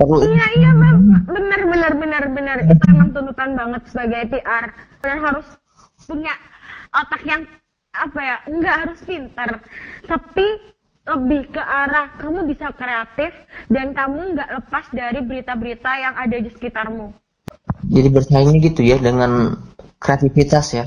Perlu 0.00 0.24
iya 0.24 0.46
iya 0.56 0.70
benar 1.28 1.60
benar 1.68 1.92
benar 2.00 2.24
benar 2.32 2.58
itu 2.64 2.84
emang 2.88 3.12
tuntutan 3.12 3.50
banget 3.52 3.82
sebagai 3.92 4.22
PR 4.32 4.64
dan 5.04 5.16
harus 5.20 5.46
punya 6.04 6.34
otak 6.92 7.22
yang 7.24 7.42
apa 7.92 8.20
ya 8.20 8.36
nggak 8.48 8.76
harus 8.86 9.00
pintar 9.04 9.60
tapi 10.08 10.46
lebih 11.02 11.50
ke 11.50 11.58
arah 11.58 12.14
kamu 12.14 12.46
bisa 12.46 12.70
kreatif 12.78 13.34
dan 13.66 13.90
kamu 13.90 14.38
nggak 14.38 14.50
lepas 14.62 14.86
dari 14.94 15.18
berita-berita 15.18 15.90
yang 15.98 16.14
ada 16.14 16.38
di 16.38 16.46
sekitarmu. 16.46 17.10
Jadi 17.90 18.08
bersaingnya 18.14 18.58
gitu 18.62 18.86
ya 18.86 19.02
dengan 19.02 19.58
kreativitas 19.98 20.78
ya. 20.78 20.86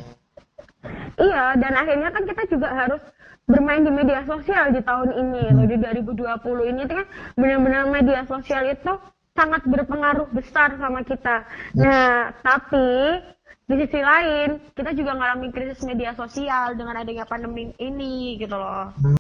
Iya, 1.20 1.60
dan 1.60 1.74
akhirnya 1.76 2.10
kan 2.16 2.24
kita 2.24 2.44
juga 2.48 2.72
harus 2.72 3.04
bermain 3.46 3.84
di 3.84 3.92
media 3.92 4.24
sosial 4.24 4.72
di 4.72 4.82
tahun 4.84 5.12
ini, 5.16 5.44
hmm. 5.52 5.68
di 5.68 5.76
2020 5.84 6.72
ini 6.72 6.84
kan 6.88 7.04
benar-benar 7.36 7.84
media 7.92 8.24
sosial 8.26 8.64
itu 8.72 8.94
sangat 9.36 9.68
berpengaruh 9.68 10.32
besar 10.32 10.80
sama 10.80 11.04
kita. 11.04 11.44
Nah, 11.76 12.32
tapi 12.40 13.20
di 13.66 13.76
sisi 13.82 14.00
lain 14.02 14.62
kita 14.78 14.94
juga 14.94 15.18
ngalamin 15.18 15.50
krisis 15.50 15.82
media 15.86 16.14
sosial 16.14 16.78
dengan 16.78 17.02
adanya 17.02 17.26
pandemi 17.26 17.74
ini 17.82 18.38
gitu 18.38 18.54
loh. 18.54 18.94
Hmm 19.02 19.18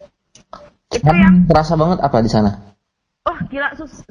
itu 0.96 1.12
yang 1.12 1.36
terasa 1.50 1.74
banget 1.76 2.00
apa 2.02 2.18
di 2.24 2.30
sana? 2.32 2.52
Oh 3.26 3.38
gila 3.50 3.74
sus 3.76 4.06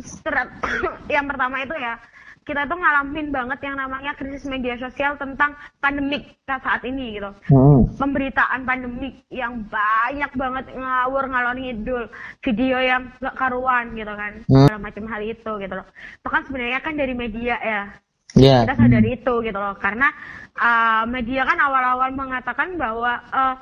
yang 1.15 1.27
pertama 1.31 1.63
itu 1.63 1.75
ya 1.79 1.97
kita 2.45 2.69
tuh 2.69 2.77
ngalamin 2.77 3.33
banget 3.33 3.57
yang 3.65 3.81
namanya 3.81 4.13
krisis 4.21 4.45
media 4.45 4.77
sosial 4.77 5.17
tentang 5.17 5.57
pandemik 5.81 6.37
saat 6.45 6.85
ini 6.85 7.17
gitu. 7.17 7.33
Hmm. 7.49 7.89
Pemberitaan 7.97 8.69
pandemik 8.69 9.25
yang 9.33 9.65
banyak 9.65 10.29
banget 10.37 10.77
ngawur 10.77 11.25
ngalor 11.25 11.57
ngidul, 11.57 12.05
video 12.45 12.77
yang 12.85 13.09
gak 13.17 13.41
karuan 13.41 13.97
gitu 13.97 14.13
kan, 14.13 14.45
hmm. 14.45 14.77
macam 14.77 15.09
hal 15.09 15.25
itu 15.25 15.51
gitu 15.57 15.73
loh. 15.73 15.89
Itu 16.21 16.29
kan 16.29 16.45
sebenarnya 16.45 16.85
kan 16.85 17.01
dari 17.01 17.17
media 17.17 17.57
ya. 17.65 17.83
Yeah. 18.35 18.67
Kita 18.67 18.75
sadari 18.75 19.11
itu 19.15 19.35
gitu 19.47 19.59
loh, 19.59 19.79
karena 19.79 20.11
uh, 20.59 21.07
media 21.07 21.47
kan 21.47 21.59
awal-awal 21.59 22.11
mengatakan 22.15 22.75
bahwa 22.75 23.23
uh, 23.31 23.57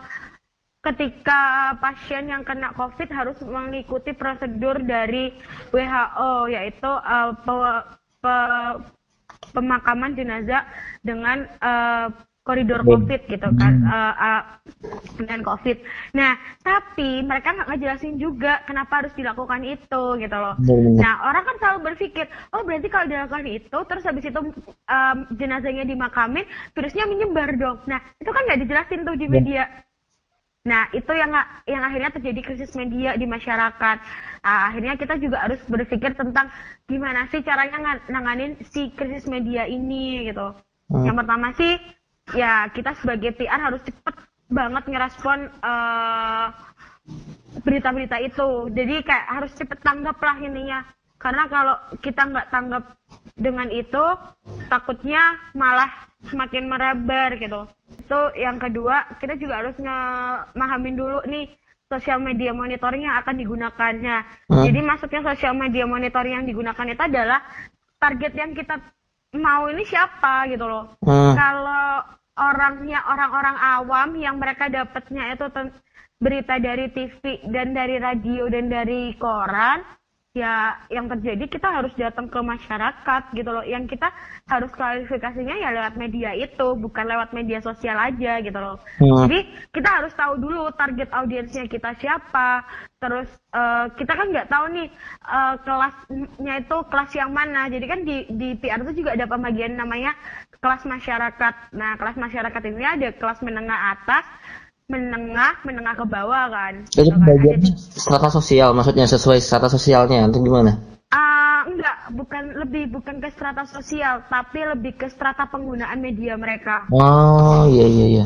ketika 0.82 1.72
pasien 1.78 2.26
yang 2.26 2.42
kena 2.42 2.74
COVID 2.74 3.08
harus 3.12 3.38
mengikuti 3.44 4.10
prosedur 4.16 4.82
dari 4.82 5.30
WHO 5.70 6.50
yaitu 6.50 6.90
uh, 6.90 7.36
pe, 7.36 7.54
pe, 8.18 8.34
pemakaman 9.54 10.16
jenazah 10.16 10.66
dengan 11.04 11.46
uh, 11.60 12.08
koridor 12.42 12.82
COVID 12.82 13.30
gitu 13.30 13.48
kan 13.54 13.74
uh, 13.86 14.14
uh, 14.18 14.42
dengan 15.14 15.46
COVID. 15.46 15.78
Nah 16.18 16.34
tapi 16.66 17.22
mereka 17.22 17.54
nggak 17.54 17.70
ngejelasin 17.70 18.18
juga 18.18 18.66
kenapa 18.66 19.02
harus 19.02 19.14
dilakukan 19.14 19.62
itu 19.62 20.02
gitu 20.18 20.36
loh. 20.36 20.58
Nah 20.98 21.22
orang 21.22 21.46
kan 21.46 21.56
selalu 21.62 21.78
berpikir 21.94 22.26
oh 22.50 22.66
berarti 22.66 22.90
kalau 22.90 23.06
dilakukan 23.06 23.46
itu 23.46 23.78
terus 23.86 24.02
habis 24.02 24.26
itu 24.26 24.40
um, 24.90 25.16
jenazahnya 25.38 25.86
dimakamin 25.86 26.46
virusnya 26.74 27.06
menyebar 27.06 27.54
dong. 27.54 27.78
Nah 27.86 28.02
itu 28.18 28.30
kan 28.34 28.42
nggak 28.42 28.60
dijelasin 28.66 29.06
tuh 29.06 29.14
di 29.14 29.26
iya. 29.30 29.34
media. 29.34 29.64
Nah, 30.62 30.86
itu 30.94 31.10
yang 31.10 31.34
yang 31.66 31.82
akhirnya 31.82 32.14
terjadi 32.14 32.40
krisis 32.46 32.70
media 32.78 33.18
di 33.18 33.26
masyarakat. 33.26 33.96
Nah, 34.46 34.60
akhirnya 34.70 34.94
kita 34.94 35.18
juga 35.18 35.42
harus 35.42 35.58
berpikir 35.66 36.14
tentang 36.14 36.54
gimana 36.86 37.26
sih 37.34 37.42
caranya 37.42 37.98
nanganin 38.06 38.54
si 38.70 38.94
krisis 38.94 39.26
media 39.26 39.66
ini 39.66 40.30
gitu. 40.30 40.54
Hmm. 40.86 41.02
Yang 41.02 41.16
pertama 41.18 41.48
sih 41.58 41.72
ya 42.30 42.70
kita 42.70 42.94
sebagai 43.02 43.34
PR 43.34 43.58
harus 43.58 43.82
cepet 43.82 44.14
banget 44.52 44.84
ngerespon 44.86 45.50
uh, 45.64 46.54
berita-berita 47.66 48.20
itu. 48.22 48.70
Jadi 48.70 49.02
kayak 49.02 49.26
harus 49.26 49.52
cepet 49.58 49.78
tanggap 49.82 50.16
lah 50.22 50.36
ininya. 50.38 50.86
Karena 51.18 51.46
kalau 51.46 51.76
kita 52.02 52.22
nggak 52.26 52.50
tanggap 52.50 52.84
dengan 53.38 53.70
itu, 53.70 54.04
takutnya 54.66 55.38
malah 55.54 55.90
semakin 56.26 56.66
merebar 56.66 57.38
gitu. 57.38 57.66
Itu 57.94 58.20
yang 58.38 58.58
kedua, 58.58 59.06
kita 59.22 59.38
juga 59.38 59.62
harus 59.62 59.76
memahamin 59.78 60.98
dulu 60.98 61.22
nih 61.30 61.46
sosial 61.86 62.18
media 62.18 62.50
monitoring 62.50 63.06
yang 63.06 63.20
akan 63.22 63.38
digunakannya. 63.38 64.16
Hmm. 64.50 64.64
Jadi 64.66 64.80
masuknya 64.82 65.22
sosial 65.34 65.54
media 65.54 65.84
monitoring 65.86 66.42
yang 66.42 66.46
digunakan 66.48 66.86
itu 66.88 67.02
adalah 67.04 67.40
target 68.02 68.32
yang 68.34 68.50
kita 68.56 68.82
mau 69.40 69.68
ini 69.72 69.84
siapa 69.88 70.48
gitu 70.52 70.64
loh. 70.68 70.96
Hmm. 71.00 71.32
Kalau 71.32 72.04
orangnya 72.36 73.00
orang-orang 73.08 73.56
awam 73.56 74.08
yang 74.16 74.36
mereka 74.40 74.68
dapatnya 74.68 75.36
itu 75.36 75.46
berita 76.22 76.56
dari 76.62 76.88
TV 76.94 77.42
dan 77.50 77.74
dari 77.74 77.98
radio 77.98 78.46
dan 78.48 78.70
dari 78.70 79.12
koran, 79.18 79.82
ya 80.32 80.80
yang 80.88 81.12
terjadi 81.12 81.44
kita 81.44 81.68
harus 81.68 81.92
datang 81.92 82.24
ke 82.24 82.40
masyarakat 82.40 83.22
gitu 83.36 83.50
loh. 83.52 83.64
Yang 83.64 83.96
kita 83.96 84.08
harus 84.48 84.72
klarifikasinya 84.72 85.60
ya 85.60 85.68
lewat 85.76 85.94
media 86.00 86.32
itu 86.32 86.72
bukan 86.80 87.04
lewat 87.04 87.36
media 87.36 87.60
sosial 87.60 88.00
aja 88.00 88.40
gitu 88.40 88.56
loh. 88.56 88.80
Hmm. 88.96 89.28
jadi 89.28 89.44
kita 89.76 89.88
harus 89.88 90.12
tahu 90.16 90.40
dulu 90.40 90.72
target 90.72 91.12
audiensnya 91.12 91.68
kita 91.68 91.92
siapa. 92.00 92.64
Terus 92.96 93.28
uh, 93.52 93.92
kita 93.98 94.12
kan 94.14 94.32
nggak 94.32 94.48
tahu 94.48 94.72
nih 94.72 94.88
uh, 95.28 95.54
kelasnya 95.60 96.54
itu 96.64 96.76
kelas 96.88 97.10
yang 97.12 97.30
mana. 97.36 97.68
Jadi 97.68 97.84
kan 97.84 98.00
di 98.08 98.16
di 98.32 98.48
PR 98.56 98.80
itu 98.80 99.04
juga 99.04 99.12
ada 99.12 99.28
pembagian 99.28 99.76
namanya 99.76 100.16
kelas 100.64 100.88
masyarakat. 100.88 101.76
Nah 101.76 102.00
kelas 102.00 102.16
masyarakat 102.16 102.62
ini 102.72 102.86
ada 102.86 103.08
kelas 103.12 103.44
menengah 103.44 103.98
atas 103.98 104.24
menengah 104.92 105.56
menengah 105.64 105.96
ke 105.96 106.04
bawah 106.04 106.44
kan 106.52 106.74
Itu 106.92 107.08
gitu 107.08 107.16
bagian 107.16 107.58
Jadi, 107.64 107.68
strata 107.96 108.28
sosial, 108.28 108.76
maksudnya 108.76 109.08
sesuai 109.08 109.40
strata 109.40 109.72
sosialnya 109.72 110.28
atau 110.28 110.44
gimana? 110.44 110.76
ah, 111.08 111.64
enggak 111.64 111.96
bukan 112.12 112.44
lebih 112.60 112.92
bukan 112.92 113.16
ke 113.18 113.32
strata 113.32 113.64
sosial 113.64 114.20
tapi 114.28 114.60
lebih 114.62 115.00
ke 115.00 115.08
strata 115.08 115.48
penggunaan 115.48 115.96
media 115.98 116.36
mereka 116.36 116.84
Oh 116.92 117.64
iya 117.66 117.86
iya 117.88 118.06
iya. 118.20 118.24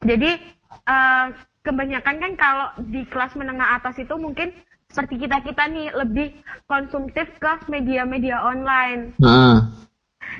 jadi 0.00 0.30
eh, 0.86 1.26
kebanyakan 1.60 2.16
kan 2.22 2.32
kalau 2.38 2.68
di 2.86 3.02
kelas 3.04 3.34
menengah 3.34 3.76
atas 3.76 3.98
itu 3.98 4.14
mungkin 4.14 4.54
seperti 4.86 5.18
kita 5.18 5.42
kita 5.42 5.66
nih 5.66 5.90
lebih 5.92 6.28
konsumtif 6.64 7.26
ke 7.36 7.52
media-media 7.68 8.38
online 8.40 9.12
Hmm. 9.18 9.74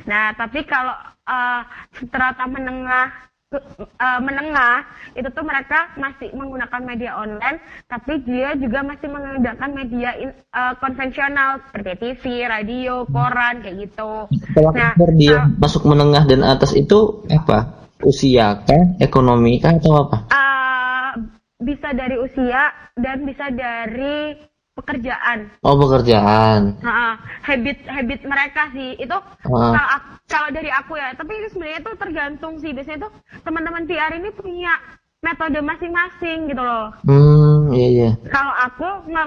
Nah, 0.06 0.34
tapi 0.36 0.62
kalau 0.68 0.92
uh, 1.24 1.62
strata 1.94 2.44
menengah 2.46 3.10
uh, 3.54 4.20
menengah 4.20 4.82
itu 5.14 5.28
tuh 5.30 5.44
mereka 5.46 5.94
masih 5.94 6.34
menggunakan 6.34 6.82
media 6.82 7.14
online, 7.14 7.58
tapi 7.86 8.18
dia 8.26 8.58
juga 8.58 8.82
masih 8.82 9.06
menggunakan 9.06 9.70
media 9.70 10.10
in- 10.18 10.36
uh, 10.50 10.74
konvensional 10.82 11.62
seperti 11.70 11.92
TV, 11.96 12.24
radio, 12.44 13.06
koran 13.06 13.62
kayak 13.62 13.86
gitu. 13.86 14.26
Kalau 14.52 14.70
Nah, 14.74 14.92
dia 15.14 15.46
kalau- 15.46 15.62
masuk 15.62 15.82
menengah 15.86 16.26
dan 16.26 16.42
atas 16.42 16.74
itu 16.74 17.22
apa? 17.30 17.86
Usia 18.04 18.60
kah? 18.60 18.98
Ekonomi 19.00 19.56
kah 19.56 19.72
atau 19.78 20.04
apa? 20.04 20.16
Uh, 20.28 21.10
bisa 21.56 21.96
dari 21.96 22.20
usia 22.20 22.68
dan 22.92 23.24
bisa 23.24 23.48
dari 23.48 24.36
pekerjaan. 24.76 25.48
Oh 25.64 25.80
pekerjaan. 25.80 26.76
Nah, 26.84 27.16
habit 27.42 27.80
habit 27.88 28.20
mereka 28.28 28.68
sih 28.76 28.94
itu 29.00 29.16
Ah. 29.48 29.72
kalau 29.72 29.98
kalau 30.28 30.48
dari 30.52 30.68
aku 30.68 31.00
ya, 31.00 31.16
tapi 31.16 31.32
itu 31.40 31.56
sebenarnya 31.56 31.80
itu 31.80 31.92
tergantung 31.96 32.54
sih. 32.60 32.70
Biasanya 32.76 33.08
tuh 33.08 33.12
teman-teman 33.42 33.88
PR 33.88 34.12
ini 34.20 34.28
punya 34.36 34.76
metode 35.24 35.58
masing-masing 35.64 36.52
gitu 36.52 36.62
loh. 36.62 36.92
Hmm 37.08 37.72
iya 37.72 37.88
iya. 37.88 38.10
Kalau 38.30 38.52
aku 38.52 39.10
nggak 39.10 39.26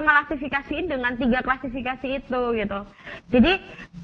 dengan 0.86 1.12
tiga 1.18 1.42
klasifikasi 1.42 2.06
itu 2.22 2.40
gitu. 2.56 2.80
Jadi 3.34 3.52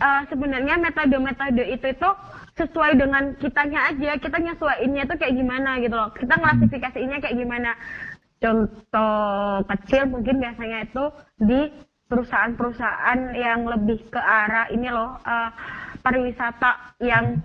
eh, 0.02 0.22
sebenarnya 0.28 0.76
metode-metode 0.82 1.62
itu 1.72 1.86
itu 1.88 2.10
sesuai 2.56 2.96
dengan 2.96 3.36
kitanya 3.36 3.92
aja, 3.92 4.16
kita 4.16 4.40
nyesuaiinnya 4.40 5.04
tuh 5.04 5.16
kayak 5.20 5.36
gimana 5.36 5.76
gitu 5.80 5.92
loh. 5.92 6.08
Kita 6.16 6.40
klasifikasiinnya 6.40 7.20
kayak 7.20 7.36
gimana. 7.36 7.72
Contoh 8.46 9.66
kecil 9.74 10.06
mungkin 10.06 10.38
biasanya 10.38 10.86
itu 10.86 11.04
di 11.42 11.66
perusahaan-perusahaan 12.06 13.34
yang 13.34 13.66
lebih 13.66 14.06
ke 14.06 14.20
arah 14.22 14.70
ini 14.70 14.86
loh 14.86 15.18
eh, 15.26 15.50
pariwisata 15.98 17.02
yang 17.02 17.42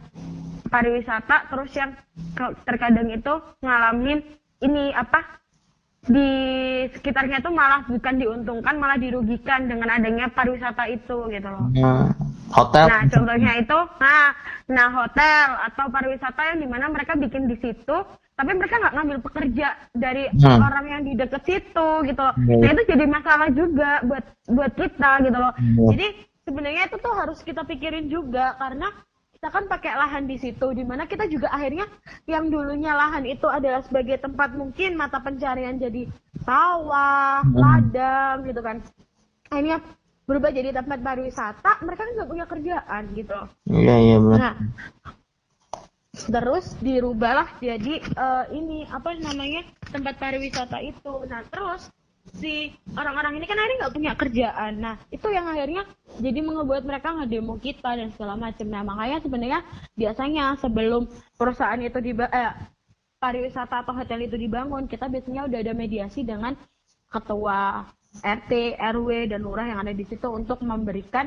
pariwisata 0.70 1.50
terus 1.50 1.74
yang 1.74 1.98
terkadang 2.70 3.10
itu 3.10 3.34
ngalamin 3.66 4.22
ini 4.62 4.94
apa 4.94 5.41
di 6.02 6.30
sekitarnya 6.98 7.46
tuh 7.46 7.54
malah 7.54 7.86
bukan 7.86 8.18
diuntungkan 8.18 8.74
malah 8.82 8.98
dirugikan 8.98 9.70
dengan 9.70 10.02
adanya 10.02 10.34
pariwisata 10.34 10.90
itu 10.90 11.30
gitu 11.30 11.46
loh. 11.46 11.70
Hmm. 11.78 12.10
Hotel. 12.52 12.90
Nah 12.90 13.02
contohnya 13.08 13.52
itu, 13.64 13.80
nah, 14.02 14.28
nah 14.68 14.88
hotel 14.92 15.48
atau 15.72 15.86
pariwisata 15.88 16.42
yang 16.52 16.60
di 16.60 16.68
mana 16.68 16.92
mereka 16.92 17.16
bikin 17.16 17.48
di 17.48 17.56
situ, 17.62 17.98
tapi 18.36 18.52
mereka 18.58 18.82
nggak 18.82 18.96
ngambil 18.98 19.18
pekerja 19.24 19.68
dari 19.94 20.28
Hmm. 20.36 20.60
orang 20.60 20.86
yang 20.90 21.02
di 21.06 21.14
deket 21.16 21.46
situ 21.46 21.90
gitu 22.04 22.20
loh. 22.20 22.36
Hmm. 22.36 22.60
Nah 22.60 22.70
itu 22.74 22.84
jadi 22.90 23.06
masalah 23.06 23.48
juga 23.54 24.02
buat 24.04 24.26
buat 24.50 24.72
kita 24.74 25.12
gitu 25.22 25.38
loh. 25.38 25.54
Hmm. 25.54 25.86
Jadi 25.96 26.08
sebenarnya 26.44 26.84
itu 26.90 26.98
tuh 26.98 27.14
harus 27.14 27.40
kita 27.46 27.62
pikirin 27.64 28.10
juga 28.10 28.58
karena 28.58 28.90
kita 29.42 29.58
kan 29.58 29.66
pakai 29.66 29.98
lahan 29.98 30.30
di 30.30 30.38
situ, 30.38 30.70
di 30.70 30.86
mana 30.86 31.10
kita 31.10 31.26
juga 31.26 31.50
akhirnya 31.50 31.90
yang 32.30 32.54
dulunya 32.54 32.94
lahan 32.94 33.26
itu 33.26 33.50
adalah 33.50 33.82
sebagai 33.82 34.22
tempat 34.22 34.54
mungkin 34.54 34.94
mata 34.94 35.18
pencarian 35.18 35.82
jadi 35.82 36.06
sawah, 36.46 37.42
Hmm. 37.42 37.58
ladang 37.58 38.46
gitu 38.46 38.62
kan. 38.62 38.86
Akhirnya 39.50 39.82
berubah 40.30 40.54
jadi 40.54 40.78
tempat 40.78 41.02
pariwisata, 41.02 41.82
mereka 41.82 42.06
kan 42.06 42.14
nggak 42.22 42.30
punya 42.30 42.46
kerjaan 42.46 43.04
gitu. 43.18 43.40
Iya 43.66 43.96
iya 43.98 44.18
benar. 44.22 44.38
Nah, 44.38 44.54
terus 46.14 46.78
dirubahlah 46.78 47.50
jadi 47.58 47.98
eh, 47.98 48.46
ini 48.54 48.86
apa 48.94 49.18
namanya 49.18 49.66
tempat 49.90 50.22
pariwisata 50.22 50.86
itu. 50.86 51.26
Nah, 51.26 51.42
terus 51.50 51.90
si 52.38 52.70
orang-orang 52.94 53.42
ini 53.42 53.46
kan 53.50 53.58
akhirnya 53.58 53.78
nggak 53.86 53.96
punya 53.96 54.12
kerjaan. 54.14 54.74
Nah, 54.78 54.96
itu 55.10 55.28
yang 55.34 55.50
akhirnya 55.50 55.84
jadi 56.22 56.40
mengebuat 56.46 56.84
mereka 56.86 57.18
ngedemo 57.18 57.58
kita 57.58 57.98
dan 57.98 58.14
segala 58.14 58.38
macam. 58.38 58.68
Nah, 58.70 58.82
makanya 58.86 59.18
sebenarnya 59.26 59.60
biasanya 59.98 60.46
sebelum 60.62 61.10
perusahaan 61.36 61.82
itu 61.82 61.98
di 61.98 62.14
eh, 62.14 62.54
pariwisata 63.18 63.86
atau 63.86 63.94
hotel 63.94 64.30
itu 64.30 64.38
dibangun, 64.38 64.86
kita 64.86 65.10
biasanya 65.10 65.50
udah 65.50 65.60
ada 65.62 65.74
mediasi 65.74 66.22
dengan 66.22 66.54
ketua 67.10 67.90
RT, 68.22 68.78
RW, 68.78 69.32
dan 69.34 69.40
lurah 69.42 69.66
yang 69.66 69.80
ada 69.82 69.94
di 69.94 70.06
situ 70.06 70.28
untuk 70.30 70.62
memberikan 70.62 71.26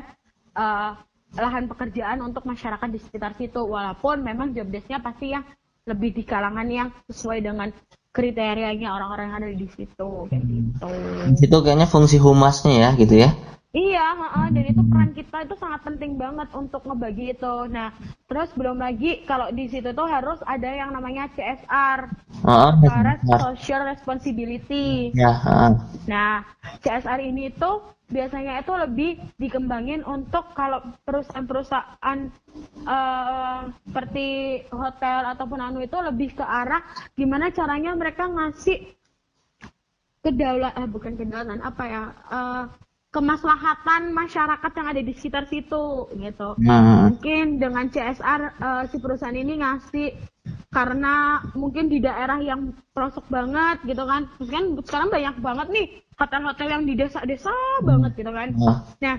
eh, 0.55 0.91
lahan 1.35 1.67
pekerjaan 1.67 2.23
untuk 2.23 2.47
masyarakat 2.47 2.87
di 2.87 2.99
sekitar 3.03 3.35
situ. 3.35 3.59
Walaupun 3.59 4.23
memang 4.23 4.55
job 4.55 4.71
desk-nya 4.71 5.03
pasti 5.03 5.35
yang 5.35 5.43
lebih 5.85 6.17
di 6.17 6.23
kalangan 6.25 6.65
yang 6.65 6.89
sesuai 7.11 7.45
dengan 7.45 7.69
kriterianya 8.15 8.95
orang-orang 8.95 9.25
yang 9.27 9.37
ada 9.43 9.49
di 9.51 9.67
situ 9.75 10.09
kayak 10.31 10.43
gitu. 10.47 10.89
Di 11.27 11.35
situ 11.35 11.57
kayaknya 11.59 11.87
fungsi 11.91 12.15
humasnya 12.15 12.73
ya 12.79 12.89
gitu 12.95 13.15
ya. 13.19 13.35
Iya, 13.75 14.07
heeh, 14.15 14.47
dan 14.55 14.65
itu 14.71 14.81
peran 14.87 15.11
kita 15.11 15.37
itu 15.43 15.55
sangat 15.59 15.83
penting 15.83 16.15
banget 16.15 16.47
untuk 16.55 16.79
ngebagi 16.87 17.35
itu. 17.35 17.55
Nah, 17.67 17.91
terus 18.31 18.47
belum 18.55 18.79
lagi 18.79 19.27
kalau 19.27 19.51
di 19.51 19.67
situ 19.67 19.91
tuh 19.91 20.07
harus 20.07 20.39
ada 20.47 20.71
yang 20.71 20.95
namanya 20.95 21.27
CSR, 21.35 22.07
Heeh. 22.47 22.71
Corporate 22.79 23.23
Social 23.35 23.83
Responsibility. 23.83 25.11
Ya, 25.11 25.35
heeh. 25.35 25.71
Nah, 26.07 26.47
CSR 26.79 27.19
ini 27.19 27.51
tuh 27.51 27.83
biasanya 28.07 28.63
itu 28.63 28.71
lebih 28.79 29.19
dikembangin 29.35 30.07
untuk 30.07 30.55
kalau 30.55 30.79
perusahaan-perusahaan 31.03 32.19
eh, 32.87 33.61
seperti 33.91 34.27
hotel 34.71 35.35
ataupun 35.35 35.59
anu 35.59 35.83
itu 35.83 35.99
lebih 35.99 36.31
ke 36.37 36.45
arah 36.47 36.79
gimana 37.17 37.51
caranya 37.51 37.91
mereka 37.91 38.23
ngasih 38.29 38.95
kedaulatan, 40.23 40.79
eh, 40.79 40.87
bukan 40.87 41.13
kedaulatan 41.19 41.59
apa 41.59 41.83
ya, 41.83 42.03
eh, 42.31 42.63
kemaslahatan 43.15 44.11
masyarakat 44.11 44.71
yang 44.75 44.87
ada 44.91 44.99
di 44.99 45.15
sekitar 45.15 45.47
situ 45.47 46.11
gitu. 46.11 46.59
Nah, 46.59 47.07
mungkin 47.07 47.63
dengan 47.63 47.87
CSR 47.87 48.41
eh, 48.59 48.83
si 48.91 48.99
perusahaan 48.99 49.31
ini 49.31 49.63
ngasih 49.63 50.11
karena 50.75 51.39
mungkin 51.55 51.87
di 51.87 52.03
daerah 52.03 52.43
yang 52.43 52.75
pelosok 52.91 53.23
banget 53.31 53.79
gitu 53.87 54.03
kan. 54.03 54.27
Terus 54.35 54.49
kan 54.51 54.63
sekarang 54.83 55.09
banyak 55.15 55.35
banget 55.39 55.67
nih 55.71 55.87
hotel-hotel 56.19 56.67
yang 56.67 56.83
di 56.83 56.93
desa-desa 56.99 57.55
banget 57.87 58.11
gitu 58.19 58.31
kan. 58.35 58.51
Nah. 58.51 58.83
nah 58.99 59.15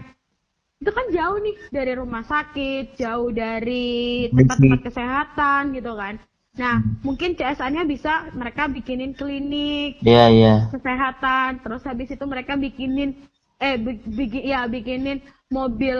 itu 0.77 0.93
kan 0.93 1.09
jauh 1.09 1.41
nih 1.41 1.57
dari 1.73 1.93
rumah 1.97 2.21
sakit 2.29 3.01
jauh 3.01 3.33
dari 3.33 4.29
tempat-tempat 4.29 4.81
kesehatan 4.93 5.73
gitu 5.73 5.97
kan. 5.97 6.21
Nah 6.61 6.85
mungkin 7.01 7.33
CSR-nya 7.33 7.89
bisa 7.89 8.29
mereka 8.37 8.69
bikinin 8.69 9.17
klinik 9.17 10.05
iya 10.05 10.29
iya. 10.29 10.55
kesehatan 10.69 11.65
terus 11.65 11.81
habis 11.89 12.13
itu 12.13 12.25
mereka 12.29 12.61
bikinin 12.61 13.17
eh 13.57 13.77
bi- 13.77 14.05
bikin 14.05 14.42
ya 14.45 14.69
bikinin 14.69 15.19
mobil 15.47 15.95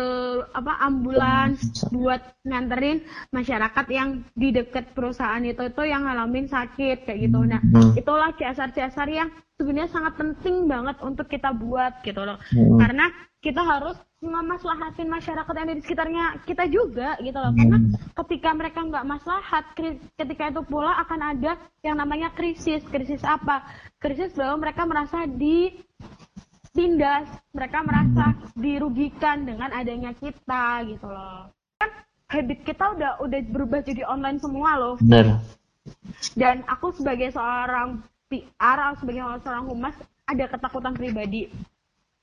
apa 0.51 0.75
ambulans 0.83 1.63
buat 1.95 2.19
nganterin 2.43 3.01
masyarakat 3.31 3.87
yang 3.89 4.27
di 4.35 4.51
dekat 4.51 4.91
perusahaan 4.91 5.39
itu 5.41 5.71
itu 5.71 5.83
yang 5.87 6.03
ngalamin 6.03 6.51
sakit 6.51 7.07
kayak 7.07 7.21
gitu. 7.31 7.47
Nah 7.47 7.63
Hmm. 7.63 7.95
itulah 7.95 8.35
CSR 8.35 8.75
CSR 8.75 9.09
yang 9.09 9.29
sebenarnya 9.55 9.89
sangat 9.89 10.19
penting 10.19 10.67
banget 10.67 10.99
untuk 11.01 11.31
kita 11.31 11.55
buat 11.55 12.03
gitu 12.03 12.21
loh. 12.21 12.37
Hmm. 12.53 12.77
karena 12.77 13.07
kita 13.41 13.63
harus 13.63 13.95
ngemaslahatin 14.19 15.07
masyarakat 15.07 15.53
yang 15.55 15.67
ada 15.71 15.79
di 15.79 15.85
sekitarnya 15.87 16.25
kita 16.43 16.67
juga 16.67 17.15
gitu 17.23 17.39
loh. 17.39 17.55
Karena 17.55 17.79
ketika 18.19 18.51
mereka 18.51 18.81
nggak 18.83 19.07
maslahat 19.07 19.65
ketika 20.19 20.51
itu 20.51 20.63
pula 20.67 20.99
akan 21.07 21.21
ada 21.23 21.53
yang 21.87 21.95
namanya 21.95 22.35
krisis. 22.35 22.83
Krisis 22.91 23.23
apa? 23.23 23.63
Krisis 24.03 24.35
bahwa 24.35 24.67
mereka 24.67 24.83
merasa 24.83 25.23
ditindas 26.77 27.25
mereka 27.57 27.81
merasa 27.81 28.37
dirugikan 28.53 29.49
dengan 29.49 29.73
adanya 29.73 30.13
kita 30.13 30.85
gitu 30.85 31.09
loh 31.09 31.49
kan 31.81 31.91
habit 32.29 32.61
kita 32.69 32.85
udah 32.93 33.13
udah 33.25 33.41
berubah 33.49 33.81
jadi 33.81 34.05
online 34.05 34.37
semua 34.37 34.77
loh 34.77 34.95
Bener. 35.01 35.41
dan 36.37 36.61
aku 36.69 36.93
sebagai 36.93 37.33
seorang 37.33 38.05
PR 38.29 38.77
atau 38.93 39.01
sebagai 39.01 39.25
seorang 39.41 39.65
humas 39.73 39.97
ada 40.29 40.45
ketakutan 40.53 40.93
pribadi 40.93 41.49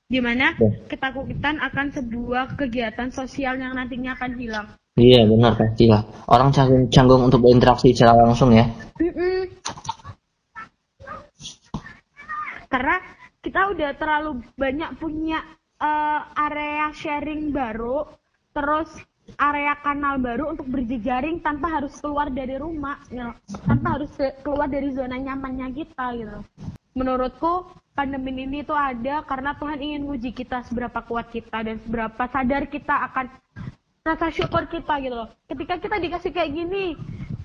di 0.06 0.20
mana 0.22 0.54
ketakutan 0.86 1.58
akan 1.58 1.90
sebuah 1.90 2.54
kegiatan 2.54 3.10
sosial 3.10 3.56
yang 3.56 3.72
nantinya 3.74 4.14
akan 4.14 4.36
hilang. 4.36 4.68
Iya 5.00 5.26
benar 5.26 5.56
pastilah. 5.56 6.04
Orang 6.28 6.52
canggung 6.52 6.92
canggung 6.92 7.24
untuk 7.24 7.40
berinteraksi 7.40 7.96
secara 7.96 8.20
langsung 8.20 8.52
ya. 8.52 8.68
Mm-mm. 9.00 9.48
Karena 12.68 13.00
kita 13.44 13.76
udah 13.76 13.90
terlalu 14.00 14.40
banyak 14.56 14.96
punya 14.96 15.44
eh, 15.78 16.20
area 16.40 16.88
sharing 16.96 17.52
baru, 17.52 18.08
terus 18.56 18.88
area 19.40 19.74
kanal 19.80 20.20
baru 20.20 20.52
untuk 20.52 20.68
berjejaring 20.68 21.40
tanpa 21.40 21.80
harus 21.80 21.96
keluar 21.98 22.28
dari 22.28 22.60
rumah 22.60 23.00
gitu. 23.08 23.32
tanpa 23.64 23.96
harus 23.98 24.12
keluar 24.44 24.68
dari 24.68 24.92
zona 24.92 25.16
nyamannya 25.16 25.72
kita 25.72 26.04
gitu 26.20 26.38
menurutku 26.94 27.66
pandemi 27.96 28.44
ini 28.44 28.62
tuh 28.62 28.76
ada 28.76 29.24
karena 29.26 29.56
Tuhan 29.56 29.78
ingin 29.80 30.02
nguji 30.06 30.30
kita 30.36 30.62
seberapa 30.68 31.02
kuat 31.02 31.32
kita 31.32 31.64
dan 31.64 31.80
seberapa 31.82 32.22
sadar 32.30 32.68
kita 32.68 32.94
akan 33.10 33.26
rasa 34.04 34.28
syukur 34.28 34.68
kita 34.68 35.00
gitu 35.00 35.16
loh 35.16 35.28
ketika 35.48 35.80
kita 35.80 35.96
dikasih 35.98 36.30
kayak 36.30 36.52
gini 36.52 36.94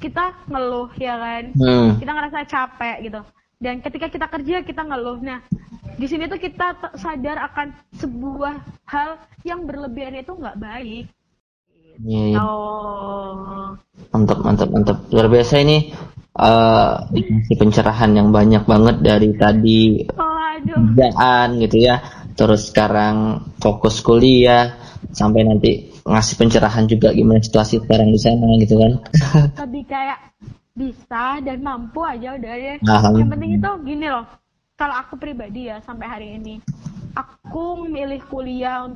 kita 0.03 0.35
ngeluh 0.51 0.91
ya 0.99 1.15
kan 1.15 1.43
hmm. 1.55 1.97
kita 1.97 2.11
ngerasa 2.11 2.39
capek 2.45 2.97
gitu 3.07 3.21
dan 3.59 3.83
ketika 3.83 4.07
kita 4.07 4.27
kerja 4.31 4.63
kita 4.63 4.81
ngeluh 4.87 5.19
nah 5.19 5.43
di 5.99 6.07
sini 6.07 6.31
tuh 6.31 6.39
kita 6.39 6.95
sadar 6.95 7.43
akan 7.51 7.75
sebuah 7.99 8.55
hal 8.87 9.19
yang 9.43 9.67
berlebihan 9.67 10.15
itu 10.15 10.31
nggak 10.31 10.59
baik 10.59 11.05
Iya, 11.99 12.21
iya. 12.31 12.39
Oh. 12.39 13.75
Mantap, 14.15 14.39
mantap, 14.39 14.71
mantap. 14.71 14.97
Luar 15.11 15.27
biasa 15.27 15.59
ini 15.59 15.91
uh, 16.39 17.11
pencerahan 17.59 18.15
yang 18.15 18.31
banyak 18.31 18.63
banget 18.63 19.03
dari 19.03 19.35
tadi 19.35 20.07
kerjaan 20.07 21.59
gitu 21.59 21.77
ya. 21.83 21.99
Terus 22.39 22.71
sekarang 22.71 23.43
fokus 23.59 23.99
kuliah 23.99 24.79
sampai 25.11 25.43
nanti 25.43 25.91
ngasih 26.07 26.39
pencerahan 26.39 26.87
juga 26.87 27.11
gimana 27.11 27.43
situasi 27.43 27.83
sekarang 27.83 28.15
di 28.15 28.19
sana 28.19 28.47
gitu 28.63 28.79
kan. 28.79 28.91
Lebih 29.67 29.83
kayak 29.91 30.17
bisa 30.79 31.43
dan 31.43 31.59
mampu 31.59 31.99
aja 32.07 32.39
udah 32.39 32.55
ya. 32.55 32.73
Nah, 32.79 33.11
yang 33.11 33.27
penting 33.27 33.59
itu 33.59 33.71
gini 33.83 34.07
loh. 34.07 34.23
Kalau 34.79 34.95
aku 34.95 35.19
pribadi 35.19 35.67
ya 35.67 35.83
sampai 35.83 36.07
hari 36.07 36.27
ini 36.39 36.63
aku 37.19 37.89
milih 37.89 38.21
kuliah 38.29 38.87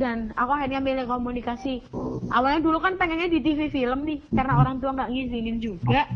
dan 0.00 0.32
aku 0.34 0.50
akhirnya 0.50 0.80
milih 0.80 1.04
komunikasi 1.06 1.84
awalnya 2.32 2.60
dulu 2.64 2.80
kan 2.80 2.96
pengennya 2.96 3.28
di 3.28 3.38
TV 3.44 3.68
film 3.68 4.08
nih 4.08 4.18
karena 4.32 4.58
orang 4.58 4.80
tua 4.80 4.96
nggak 4.96 5.10
ngizinin 5.12 5.58
juga 5.60 6.08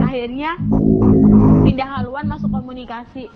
akhirnya 0.00 0.56
pindah 1.64 1.88
haluan 2.00 2.26
masuk 2.30 2.50
komunikasi 2.52 3.28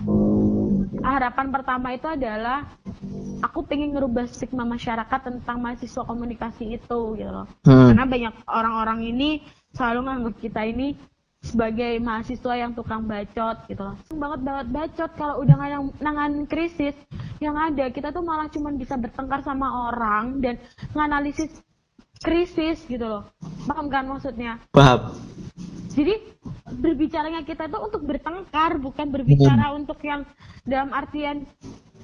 harapan 1.03 1.46
pertama 1.51 1.88
itu 1.94 2.07
adalah 2.07 2.64
aku 3.42 3.64
pengen 3.66 3.94
ngerubah 3.94 4.27
stigma 4.31 4.66
masyarakat 4.66 5.20
tentang 5.22 5.57
mahasiswa 5.62 6.03
komunikasi 6.05 6.79
itu 6.79 6.98
gitu 7.18 7.31
loh. 7.31 7.46
Hmm. 7.66 7.92
karena 7.92 8.05
banyak 8.05 8.35
orang-orang 8.48 9.01
ini 9.07 9.29
selalu 9.74 10.09
nganggap 10.09 10.35
kita 10.42 10.62
ini 10.66 10.96
sebagai 11.38 12.03
mahasiswa 12.03 12.55
yang 12.59 12.74
tukang 12.74 13.07
bacot 13.07 13.62
gitu 13.70 13.94
banget 14.18 14.40
banget 14.42 14.66
bacot 14.74 15.11
kalau 15.14 15.46
udah 15.46 15.55
yang 15.70 15.85
nangan 16.03 16.44
krisis 16.51 16.98
yang 17.38 17.55
ada. 17.55 17.90
Kita 17.90 18.11
tuh 18.11 18.22
malah 18.22 18.51
cuma 18.51 18.74
bisa 18.74 18.98
bertengkar 18.98 19.42
sama 19.46 19.90
orang 19.90 20.42
dan 20.42 20.59
nganalisis 20.94 21.51
krisis 22.22 22.83
gitu 22.90 23.07
loh. 23.07 23.22
Paham 23.66 23.87
kan 23.87 24.05
maksudnya? 24.11 24.59
Paham. 24.74 25.14
Jadi 25.94 26.14
berbicaranya 26.68 27.42
kita 27.42 27.66
tuh 27.66 27.90
untuk 27.90 28.07
bertengkar 28.07 28.79
bukan 28.79 29.07
berbicara 29.11 29.74
hmm. 29.74 29.79
untuk 29.83 29.98
yang 30.07 30.22
dalam 30.62 30.94
artian 30.94 31.42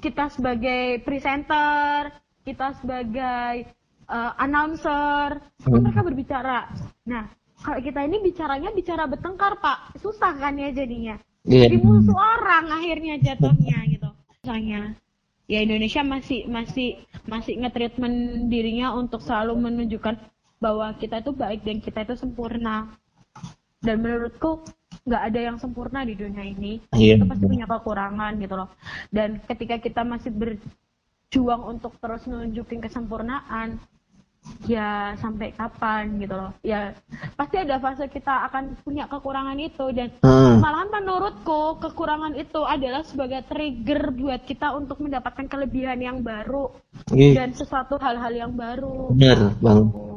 kita 0.05 0.29
sebagai 0.29 1.01
presenter 1.01 2.13
kita 2.45 2.77
sebagai 2.77 3.65
uh, 4.05 4.37
announcer 4.37 5.41
hmm. 5.65 5.81
mereka 5.81 6.01
berbicara. 6.05 6.69
Nah 7.09 7.25
kalau 7.65 7.81
kita 7.81 8.05
ini 8.05 8.21
bicaranya 8.21 8.69
bicara 8.69 9.09
bertengkar 9.09 9.57
pak. 9.57 9.97
Susah 9.97 10.37
kan 10.37 10.53
ya 10.61 10.69
jadinya? 10.69 11.17
Yeah. 11.45 11.69
jadi 11.69 11.77
musuh 11.81 12.17
orang 12.17 12.69
akhirnya 12.69 13.17
jatuhnya 13.17 13.77
gitu. 13.89 14.09
Misalnya 14.29 14.93
ya 15.49 15.59
Indonesia 15.65 16.01
masih 16.05 16.45
masih 16.49 17.01
masih 17.25 17.65
ngetreatment 17.65 18.49
dirinya 18.49 18.93
untuk 18.93 19.25
selalu 19.25 19.57
menunjukkan 19.57 20.21
bahwa 20.61 20.93
kita 21.01 21.25
itu 21.25 21.33
baik 21.33 21.65
dan 21.65 21.81
kita 21.81 22.05
itu 22.05 22.13
sempurna. 22.13 22.93
Dan 23.81 24.01
menurutku 24.01 24.65
nggak 25.05 25.23
ada 25.31 25.39
yang 25.39 25.57
sempurna 25.61 26.01
di 26.01 26.17
dunia 26.17 26.41
ini 26.41 26.81
yeah. 26.97 27.13
kita 27.13 27.29
pasti 27.29 27.45
punya 27.45 27.65
kekurangan 27.69 28.33
gitu 28.41 28.55
loh 28.57 28.69
dan 29.13 29.37
ketika 29.45 29.77
kita 29.77 30.01
masih 30.01 30.33
berjuang 30.33 31.61
untuk 31.77 31.93
terus 32.01 32.25
nunjukin 32.25 32.81
kesempurnaan 32.81 33.77
ya 34.65 35.13
sampai 35.21 35.53
kapan 35.53 36.17
gitu 36.21 36.33
loh 36.37 36.51
ya 36.61 36.93
pasti 37.37 37.61
ada 37.61 37.81
fase 37.81 38.09
kita 38.09 38.49
akan 38.49 38.77
punya 38.81 39.05
kekurangan 39.09 39.57
itu 39.57 39.89
dan 39.93 40.09
hmm. 40.21 40.61
malahan 40.61 40.89
menurutku 40.89 41.81
kekurangan 41.81 42.33
itu 42.37 42.61
adalah 42.65 43.01
sebagai 43.05 43.41
trigger 43.45 44.13
buat 44.13 44.41
kita 44.45 44.73
untuk 44.73 45.01
mendapatkan 45.01 45.45
kelebihan 45.49 46.01
yang 46.01 46.17
baru 46.21 46.73
yeah. 47.13 47.45
dan 47.45 47.53
sesuatu 47.53 47.97
hal-hal 48.01 48.33
yang 48.33 48.53
baru 48.53 49.13
benar 49.13 49.53
bang 49.61 50.14